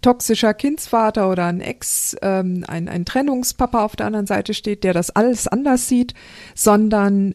toxischer 0.00 0.54
Kindsvater 0.54 1.30
oder 1.30 1.46
ein 1.46 1.60
Ex, 1.60 2.16
ähm, 2.22 2.64
ein, 2.68 2.88
ein 2.88 3.04
Trennungspapa 3.04 3.84
auf 3.84 3.96
der 3.96 4.06
anderen 4.06 4.26
Seite 4.26 4.54
steht, 4.54 4.84
der 4.84 4.92
das 4.94 5.10
alles 5.10 5.48
anders 5.48 5.88
sieht, 5.88 6.14
sondern 6.54 7.34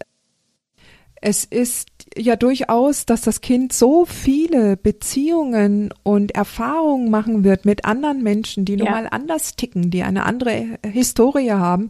es 1.22 1.46
ist 1.46 1.90
ja 2.16 2.36
durchaus, 2.36 3.06
dass 3.06 3.22
das 3.22 3.42
Kind 3.42 3.74
so 3.74 4.06
viele 4.06 4.78
Beziehungen 4.78 5.94
und 6.04 6.36
Erfahrungen 6.36 7.10
machen 7.10 7.44
wird 7.44 7.66
mit 7.66 7.86
anderen 7.86 8.22
Menschen, 8.22 8.66
die 8.66 8.78
nun 8.78 8.90
mal 8.90 9.08
anders 9.10 9.56
ticken, 9.56 9.90
die 9.90 10.04
eine 10.04 10.26
andere 10.26 10.78
Historie 10.86 11.52
haben, 11.52 11.90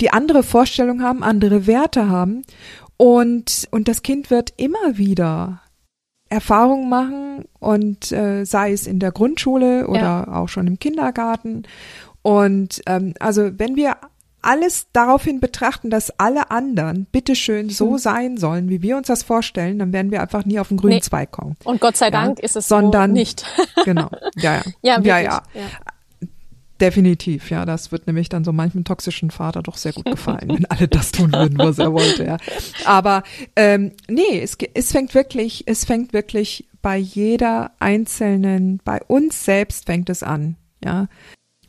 die 0.00 0.10
andere 0.10 0.42
Vorstellungen 0.42 1.02
haben, 1.02 1.22
andere 1.22 1.66
Werte 1.66 2.08
haben. 2.08 2.42
Und, 2.96 3.68
und 3.70 3.88
das 3.88 4.02
Kind 4.02 4.30
wird 4.30 4.52
immer 4.56 4.96
wieder 4.96 5.60
Erfahrungen 6.28 6.88
machen 6.88 7.44
und 7.58 8.12
äh, 8.12 8.44
sei 8.44 8.72
es 8.72 8.86
in 8.86 8.98
der 8.98 9.12
Grundschule 9.12 9.86
oder 9.86 10.00
ja. 10.00 10.28
auch 10.34 10.48
schon 10.48 10.66
im 10.66 10.78
Kindergarten. 10.78 11.64
Und 12.22 12.82
ähm, 12.86 13.14
also 13.18 13.58
wenn 13.58 13.76
wir 13.76 13.96
alles 14.42 14.86
daraufhin 14.92 15.40
betrachten, 15.40 15.90
dass 15.90 16.10
alle 16.18 16.50
anderen 16.50 17.06
bitteschön 17.06 17.70
so 17.70 17.92
hm. 17.92 17.98
sein 17.98 18.36
sollen, 18.36 18.68
wie 18.68 18.82
wir 18.82 18.96
uns 18.96 19.08
das 19.08 19.22
vorstellen, 19.22 19.78
dann 19.78 19.92
werden 19.92 20.10
wir 20.10 20.22
einfach 20.22 20.44
nie 20.44 20.60
auf 20.60 20.68
den 20.68 20.76
grünen 20.76 20.94
nee. 20.94 21.00
Zweig 21.00 21.32
kommen. 21.32 21.56
Und 21.64 21.80
Gott 21.80 21.96
sei 21.96 22.10
Dank 22.10 22.38
ist 22.38 22.56
es 22.56 22.68
sondern, 22.68 23.10
so 23.10 23.14
nicht. 23.14 23.44
genau. 23.84 24.10
Ja, 24.36 24.62
ja. 24.82 25.00
Ja, 25.00 25.00
ja, 25.00 25.20
ja. 25.20 25.42
Definitiv, 26.80 27.50
ja. 27.50 27.64
Das 27.64 27.90
wird 27.90 28.06
nämlich 28.06 28.28
dann 28.28 28.44
so 28.44 28.52
manchem 28.52 28.84
toxischen 28.84 29.30
Vater 29.30 29.62
doch 29.62 29.76
sehr 29.76 29.92
gut 29.92 30.04
gefallen, 30.04 30.48
wenn 30.48 30.66
alle 30.66 30.88
das 30.88 31.12
tun 31.12 31.32
würden, 31.32 31.58
was 31.58 31.78
er 31.78 31.92
wollte, 31.92 32.24
ja. 32.24 32.36
Aber 32.84 33.22
ähm, 33.56 33.92
nee, 34.08 34.40
es, 34.40 34.56
es 34.74 34.92
fängt 34.92 35.14
wirklich, 35.14 35.64
es 35.66 35.84
fängt 35.84 36.12
wirklich 36.12 36.68
bei 36.80 36.96
jeder 36.96 37.72
einzelnen, 37.80 38.80
bei 38.84 39.02
uns 39.02 39.44
selbst 39.44 39.86
fängt 39.86 40.08
es 40.08 40.22
an, 40.22 40.56
ja. 40.84 41.08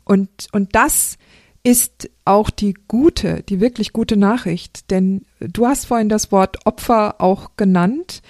Und, 0.04 0.48
und 0.52 0.74
das 0.74 1.18
ist 1.62 2.10
auch 2.24 2.50
die 2.50 2.74
gute, 2.88 3.42
die 3.42 3.60
wirklich 3.60 3.92
gute 3.92 4.16
Nachricht, 4.16 4.90
denn 4.90 5.26
du 5.40 5.66
hast 5.66 5.86
vorhin 5.86 6.08
das 6.08 6.32
Wort 6.32 6.66
Opfer 6.66 7.20
auch 7.20 7.56
genannt. 7.56 8.22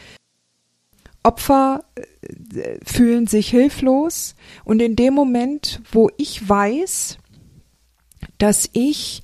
Opfer 1.22 1.84
äh, 1.94 2.78
fühlen 2.84 3.26
sich 3.26 3.48
hilflos 3.50 4.34
und 4.64 4.80
in 4.80 4.96
dem 4.96 5.14
Moment, 5.14 5.80
wo 5.92 6.10
ich 6.16 6.48
weiß, 6.48 7.18
dass 8.38 8.68
ich 8.72 9.22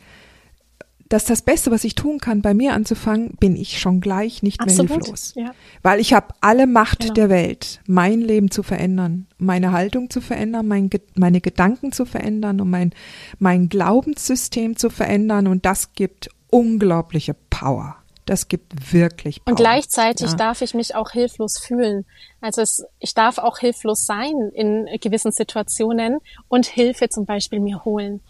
dass 1.09 1.24
das 1.24 1.42
Beste, 1.42 1.70
was 1.70 1.85
ich 1.85 1.94
tun 1.94 2.18
kann, 2.18 2.42
bei 2.42 2.54
mir 2.54 2.74
anzufangen, 2.74 3.37
bin 3.38 3.56
ich 3.56 3.78
schon 3.78 4.00
gleich 4.00 4.42
nicht 4.42 4.61
Absolut, 4.61 4.90
mehr 4.90 4.98
hilflos. 4.98 5.35
Ja. 5.37 5.54
Weil 5.82 6.00
ich 6.00 6.12
habe 6.12 6.35
alle 6.40 6.66
Macht 6.66 7.00
genau. 7.00 7.14
der 7.14 7.28
Welt, 7.28 7.80
mein 7.87 8.20
Leben 8.20 8.50
zu 8.50 8.62
verändern, 8.62 9.26
meine 9.38 9.72
Haltung 9.72 10.11
zu 10.11 10.20
verändern, 10.20 10.66
mein, 10.66 10.90
meine 11.14 11.40
Gedanken 11.40 11.92
zu 11.92 12.06
verändern 12.06 12.61
und 12.61 12.70
mein, 12.70 12.92
mein 13.38 13.68
Glaubenssystem 13.68 14.76
zu 14.76 14.90
verändern. 14.90 15.46
Und 15.46 15.64
das 15.64 15.92
gibt 15.92 16.28
unglaubliche 16.50 17.37
Power. 17.50 17.96
Das 18.26 18.48
gibt 18.48 18.92
wirklich 18.92 19.44
Power. 19.44 19.52
Und 19.52 19.56
gleichzeitig 19.56 20.30
ja. 20.30 20.36
darf 20.36 20.60
ich 20.60 20.74
mich 20.74 20.96
auch 20.96 21.12
hilflos 21.12 21.58
fühlen. 21.58 22.04
Also 22.40 22.60
es, 22.60 22.84
ich 22.98 23.14
darf 23.14 23.38
auch 23.38 23.58
hilflos 23.58 24.04
sein 24.04 24.50
in 24.52 24.86
gewissen 25.00 25.30
Situationen 25.30 26.18
und 26.48 26.66
Hilfe 26.66 27.08
zum 27.08 27.24
Beispiel 27.24 27.60
mir 27.60 27.84
holen. 27.84 28.20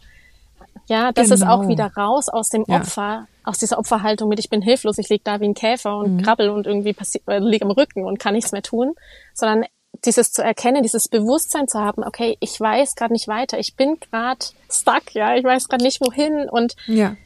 Ja, 0.86 1.12
das 1.12 1.30
genau. 1.30 1.34
ist 1.34 1.42
auch 1.42 1.60
genau. 1.60 1.70
wieder 1.70 1.92
raus 1.96 2.28
aus 2.28 2.50
dem 2.50 2.64
Opfer, 2.64 3.02
ja. 3.02 3.26
aus 3.44 3.58
dieser 3.58 3.78
Opferhaltung 3.78 4.28
mit 4.28 4.38
ich 4.38 4.50
bin 4.50 4.60
hilflos, 4.60 4.98
ich 4.98 5.08
lieg 5.08 5.24
da 5.24 5.40
wie 5.40 5.46
ein 5.46 5.54
Käfer 5.54 5.96
und 5.96 6.16
mhm. 6.16 6.22
krabbel 6.22 6.50
und 6.50 6.66
irgendwie 6.66 6.94
äh, 7.26 7.38
lieg 7.38 7.62
am 7.62 7.70
Rücken 7.70 8.04
und 8.04 8.18
kann 8.18 8.34
nichts 8.34 8.52
mehr 8.52 8.62
tun, 8.62 8.94
sondern 9.32 9.64
dieses 10.04 10.30
zu 10.30 10.42
erkennen, 10.42 10.82
dieses 10.82 11.08
Bewusstsein 11.08 11.68
zu 11.68 11.80
haben, 11.80 12.04
okay, 12.04 12.36
ich 12.40 12.60
weiß 12.60 12.96
gerade 12.96 13.14
nicht 13.14 13.28
weiter, 13.28 13.58
ich 13.58 13.76
bin 13.76 13.98
gerade 13.98 14.44
stuck, 14.70 15.14
ja, 15.14 15.34
ich 15.34 15.42
weiß 15.42 15.68
gerade 15.68 15.82
nicht 15.82 16.02
wohin 16.02 16.50
und 16.50 16.76
ja 16.86 17.16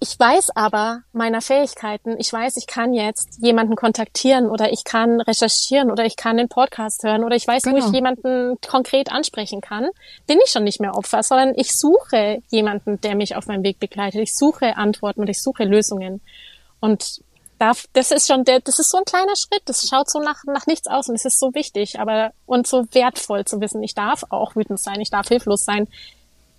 ich 0.00 0.18
weiß 0.18 0.56
aber 0.56 1.02
meiner 1.12 1.42
Fähigkeiten, 1.42 2.16
ich 2.18 2.32
weiß, 2.32 2.56
ich 2.56 2.66
kann 2.66 2.94
jetzt 2.94 3.38
jemanden 3.42 3.76
kontaktieren 3.76 4.48
oder 4.48 4.72
ich 4.72 4.84
kann 4.84 5.20
recherchieren 5.20 5.90
oder 5.90 6.06
ich 6.06 6.16
kann 6.16 6.38
den 6.38 6.48
Podcast 6.48 7.02
hören 7.02 7.22
oder 7.22 7.36
ich 7.36 7.46
weiß, 7.46 7.62
genau. 7.62 7.74
wo 7.74 7.78
ich 7.78 7.84
genau. 7.84 7.96
jemanden 7.96 8.60
konkret 8.66 9.12
ansprechen 9.12 9.60
kann, 9.60 9.88
bin 10.26 10.38
ich 10.44 10.50
schon 10.50 10.64
nicht 10.64 10.80
mehr 10.80 10.96
Opfer, 10.96 11.22
sondern 11.22 11.52
ich 11.56 11.76
suche 11.76 12.42
jemanden, 12.48 13.00
der 13.02 13.14
mich 13.14 13.36
auf 13.36 13.46
meinem 13.46 13.62
Weg 13.62 13.78
begleitet. 13.78 14.20
Ich 14.20 14.34
suche 14.34 14.76
Antworten 14.76 15.20
und 15.20 15.28
ich 15.28 15.42
suche 15.42 15.64
Lösungen. 15.64 16.22
Und 16.80 17.20
darf, 17.58 17.84
das 17.92 18.10
ist 18.10 18.26
schon 18.26 18.44
der, 18.44 18.60
das 18.60 18.78
ist 18.78 18.90
so 18.90 18.98
ein 18.98 19.04
kleiner 19.04 19.36
Schritt. 19.36 19.62
Das 19.66 19.86
schaut 19.88 20.10
so 20.10 20.18
nach, 20.18 20.44
nach 20.46 20.66
nichts 20.66 20.86
aus 20.86 21.08
und 21.08 21.14
es 21.14 21.24
ist 21.24 21.38
so 21.38 21.54
wichtig, 21.54 22.00
aber 22.00 22.32
und 22.46 22.66
so 22.66 22.86
wertvoll 22.92 23.44
zu 23.44 23.60
wissen, 23.60 23.82
ich 23.82 23.94
darf 23.94 24.24
auch 24.30 24.56
wütend 24.56 24.80
sein, 24.80 25.00
ich 25.00 25.10
darf 25.10 25.28
hilflos 25.28 25.64
sein 25.64 25.88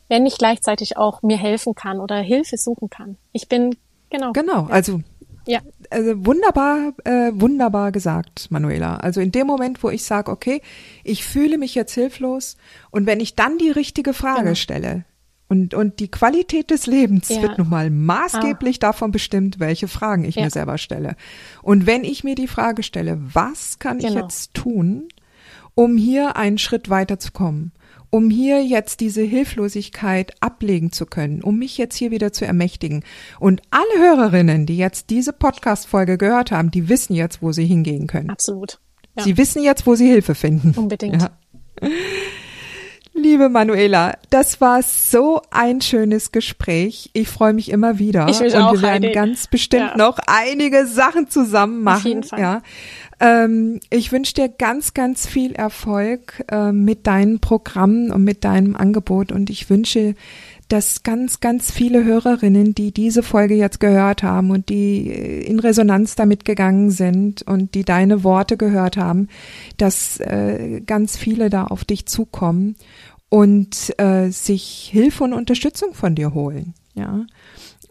wenn 0.08 0.26
ich 0.26 0.38
gleichzeitig 0.38 0.98
auch 0.98 1.22
mir 1.22 1.38
helfen 1.38 1.76
kann 1.76 2.00
oder 2.00 2.18
Hilfe 2.18 2.58
suchen 2.58 2.90
kann. 2.90 3.18
Ich 3.32 3.50
bin, 3.50 3.76
genau. 4.10 4.32
Genau, 4.34 4.66
also 4.66 5.02
ja. 5.48 5.60
Also 5.92 6.26
wunderbar, 6.26 6.94
äh, 7.04 7.32
wunderbar 7.34 7.92
gesagt, 7.92 8.50
Manuela. 8.50 8.98
Also 8.98 9.22
in 9.22 9.32
dem 9.32 9.46
Moment, 9.46 9.84
wo 9.84 9.90
ich 9.90 10.04
sage, 10.04 10.32
okay, 10.32 10.62
ich 11.04 11.24
fühle 11.24 11.58
mich 11.58 11.76
jetzt 11.76 11.94
hilflos 11.94 12.58
und 12.90 13.06
wenn 13.06 13.20
ich 13.20 13.36
dann 13.36 13.58
die 13.58 13.70
richtige 13.70 14.14
Frage 14.14 14.44
genau. 14.44 14.56
stelle, 14.56 15.06
und, 15.48 15.76
und 15.76 16.00
die 16.00 16.10
Qualität 16.10 16.72
des 16.72 16.88
Lebens 16.88 17.30
ja. 17.30 17.42
wird 17.42 17.60
nun 17.60 17.70
mal 17.70 17.92
maßgeblich 17.92 18.78
ah. 18.78 18.88
davon 18.88 19.12
bestimmt, 19.12 19.60
welche 19.60 19.88
Fragen 19.88 20.26
ich 20.26 20.36
ja. 20.36 20.44
mir 20.44 20.50
selber 20.50 20.78
stelle. 20.80 21.16
Und 21.62 21.86
wenn 21.86 22.04
ich 22.04 22.24
mir 22.24 22.34
die 22.34 22.48
Frage 22.48 22.82
stelle, 22.82 23.20
was 23.22 23.78
kann 23.78 24.00
genau. 24.00 24.10
ich 24.10 24.16
jetzt 24.16 24.56
tun, 24.56 25.08
um 25.76 25.98
hier 25.98 26.36
einen 26.36 26.58
Schritt 26.58 26.90
weiterzukommen? 26.90 27.74
Um 28.10 28.30
hier 28.30 28.64
jetzt 28.64 29.00
diese 29.00 29.22
Hilflosigkeit 29.22 30.34
ablegen 30.40 30.92
zu 30.92 31.06
können, 31.06 31.42
um 31.42 31.60
mich 31.60 31.78
jetzt 31.78 31.96
hier 31.96 32.12
wieder 32.12 32.32
zu 32.32 32.46
ermächtigen. 32.46 33.04
Und 33.40 33.62
alle 33.72 34.04
Hörerinnen, 34.04 34.66
die 34.66 34.78
jetzt 34.78 35.10
diese 35.10 35.34
Podcast-Folge 35.34 36.18
gehört 36.18 36.52
haben, 36.52 36.72
die 36.72 36.90
wissen 36.90 37.14
jetzt, 37.16 37.42
wo 37.42 37.52
sie 37.52 37.66
hingehen 37.66 38.08
können. 38.08 38.30
Absolut. 38.30 38.80
Ja. 39.18 39.24
Sie 39.24 39.38
wissen 39.38 39.64
jetzt, 39.64 39.88
wo 39.88 39.96
sie 39.96 40.08
Hilfe 40.08 40.36
finden. 40.36 40.74
Unbedingt. 40.76 41.22
Ja. 41.22 41.32
Liebe 43.18 43.48
Manuela, 43.48 44.18
das 44.30 44.60
war 44.60 44.84
so 44.84 45.42
ein 45.50 45.80
schönes 45.80 46.34
Gespräch. 46.34 47.12
Ich 47.14 47.30
freue 47.30 47.54
mich 47.54 47.72
immer 47.72 47.98
wieder. 47.98 48.28
Ich 48.28 48.42
mich 48.42 48.54
und 48.54 48.62
auch, 48.62 48.74
wir 48.74 48.82
werden 48.82 49.04
Heidi. 49.06 49.14
ganz 49.14 49.48
bestimmt 49.48 49.92
ja. 49.92 49.98
noch 49.98 50.20
einige 50.28 50.86
Sachen 50.86 51.30
zusammen 51.30 51.82
machen. 51.82 51.98
Auf 51.98 52.06
jeden 52.06 52.24
Fall. 52.24 52.40
Ja. 52.42 52.62
Ähm, 53.20 53.80
ich 53.90 54.12
wünsche 54.12 54.34
dir 54.34 54.50
ganz, 54.50 54.94
ganz 54.94 55.26
viel 55.26 55.54
Erfolg 55.54 56.44
äh, 56.52 56.72
mit 56.72 57.08
deinen 57.08 57.40
Programmen 57.40 58.12
und 58.12 58.24
mit 58.24 58.44
deinem 58.44 58.76
Angebot 58.76 59.32
und 59.32 59.50
ich 59.50 59.70
wünsche, 59.70 60.16
dass 60.68 61.04
ganz, 61.04 61.40
ganz 61.40 61.72
viele 61.72 62.04
Hörerinnen, 62.04 62.74
die 62.74 62.92
diese 62.92 63.22
Folge 63.24 63.54
jetzt 63.54 63.80
gehört 63.80 64.24
haben 64.24 64.52
und 64.52 64.70
die 64.70 65.10
äh, 65.10 65.42
in 65.44 65.60
Resonanz 65.60 66.16
damit 66.16 66.44
gegangen 66.46 66.90
sind 66.90 67.44
und 67.44 67.76
die 67.76 67.84
deine 67.84 68.24
Worte 68.24 68.58
gehört 68.58 68.98
haben, 68.98 69.28
dass 69.78 70.20
äh, 70.20 70.82
ganz 70.86 71.18
viele 71.18 71.50
da 71.50 71.66
auf 71.66 71.86
dich 71.86 72.08
zukommen 72.08 72.76
und 73.30 73.94
äh, 74.00 74.30
sich 74.30 74.90
Hilfe 74.92 75.24
und 75.24 75.34
Unterstützung 75.34 75.94
von 75.94 76.16
dir 76.16 76.34
holen. 76.34 76.74
Ja. 76.96 77.26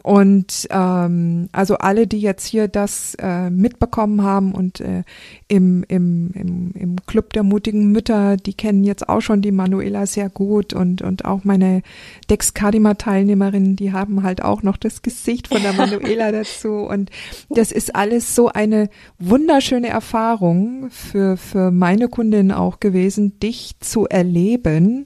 Und 0.05 0.67
ähm, 0.69 1.49
also 1.51 1.79
alle, 1.79 2.05
die 2.05 2.19
jetzt 2.19 2.45
hier 2.45 2.67
das 2.67 3.15
äh, 3.15 3.49
mitbekommen 3.49 4.21
haben 4.21 4.53
und 4.53 4.79
äh, 4.79 5.01
im, 5.47 5.83
im, 5.87 6.29
im, 6.35 6.71
im 6.75 6.95
Club 7.07 7.33
der 7.33 7.41
mutigen 7.41 7.91
Mütter, 7.91 8.37
die 8.37 8.53
kennen 8.53 8.83
jetzt 8.83 9.09
auch 9.09 9.21
schon 9.21 9.41
die 9.41 9.51
Manuela 9.51 10.05
sehr 10.05 10.29
gut 10.29 10.73
und, 10.73 11.01
und 11.01 11.25
auch 11.25 11.43
meine 11.43 11.81
Dexkadima-Teilnehmerinnen, 12.29 13.77
die 13.77 13.93
haben 13.93 14.21
halt 14.21 14.43
auch 14.43 14.61
noch 14.61 14.77
das 14.77 15.01
Gesicht 15.01 15.47
von 15.47 15.63
der 15.63 15.73
Manuela 15.73 16.31
dazu. 16.31 16.85
Und 16.87 17.09
das 17.49 17.71
ist 17.71 17.95
alles 17.95 18.35
so 18.35 18.49
eine 18.49 18.91
wunderschöne 19.17 19.87
Erfahrung 19.87 20.91
für, 20.91 21.35
für 21.35 21.71
meine 21.71 22.09
Kundin 22.09 22.51
auch 22.51 22.79
gewesen, 22.79 23.39
dich 23.39 23.79
zu 23.79 24.05
erleben. 24.05 25.05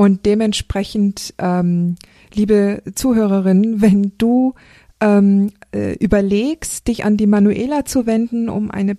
Und 0.00 0.24
dementsprechend 0.24 1.34
ähm, 1.36 1.96
liebe 2.32 2.82
Zuhörerinnen, 2.94 3.82
wenn 3.82 4.12
du 4.16 4.54
ähm, 4.98 5.52
äh, 5.74 5.92
überlegst, 5.96 6.88
dich 6.88 7.04
an 7.04 7.18
die 7.18 7.26
Manuela 7.26 7.84
zu 7.84 8.06
wenden, 8.06 8.48
um 8.48 8.70
eine 8.70 8.96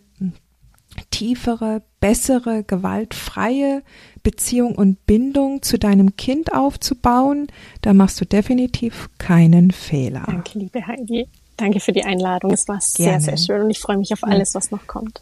tiefere, 1.10 1.82
bessere, 2.02 2.64
gewaltfreie 2.64 3.82
Beziehung 4.22 4.76
und 4.76 5.08
Bindung 5.08 5.64
zu 5.64 5.80
deinem 5.80 6.18
Kind 6.18 6.54
aufzubauen, 6.54 7.48
da 7.82 7.96
machst 7.96 8.22
du 8.22 8.26
definitiv 8.26 9.10
keinen 9.18 9.72
Fehler. 9.72 10.26
Danke, 10.28 10.60
liebe 10.60 10.86
Heidi. 10.86 11.28
Danke 11.58 11.80
für 11.80 11.94
die 11.94 12.04
Einladung. 12.04 12.52
Es 12.52 12.68
war 12.68 12.78
Gerne. 12.78 13.22
sehr, 13.22 13.22
sehr 13.22 13.38
schön 13.38 13.64
und 13.64 13.72
ich 13.72 13.80
freue 13.80 13.98
mich 13.98 14.14
auf 14.14 14.24
alles, 14.24 14.54
was 14.54 14.70
noch 14.70 14.86
kommt. 14.86 15.20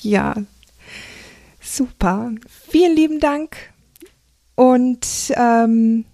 Ja, 0.00 0.34
super. 1.60 2.32
Vielen 2.70 2.96
lieben 2.96 3.20
Dank. 3.20 3.73
Und 4.54 5.32
ähm, 5.36 6.04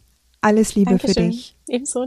Alles 0.41 0.74
Liebe 0.74 0.91
Dankeschön. 0.91 1.14
für 1.14 1.30
dich. 1.30 1.57
Ebenso. 1.68 2.07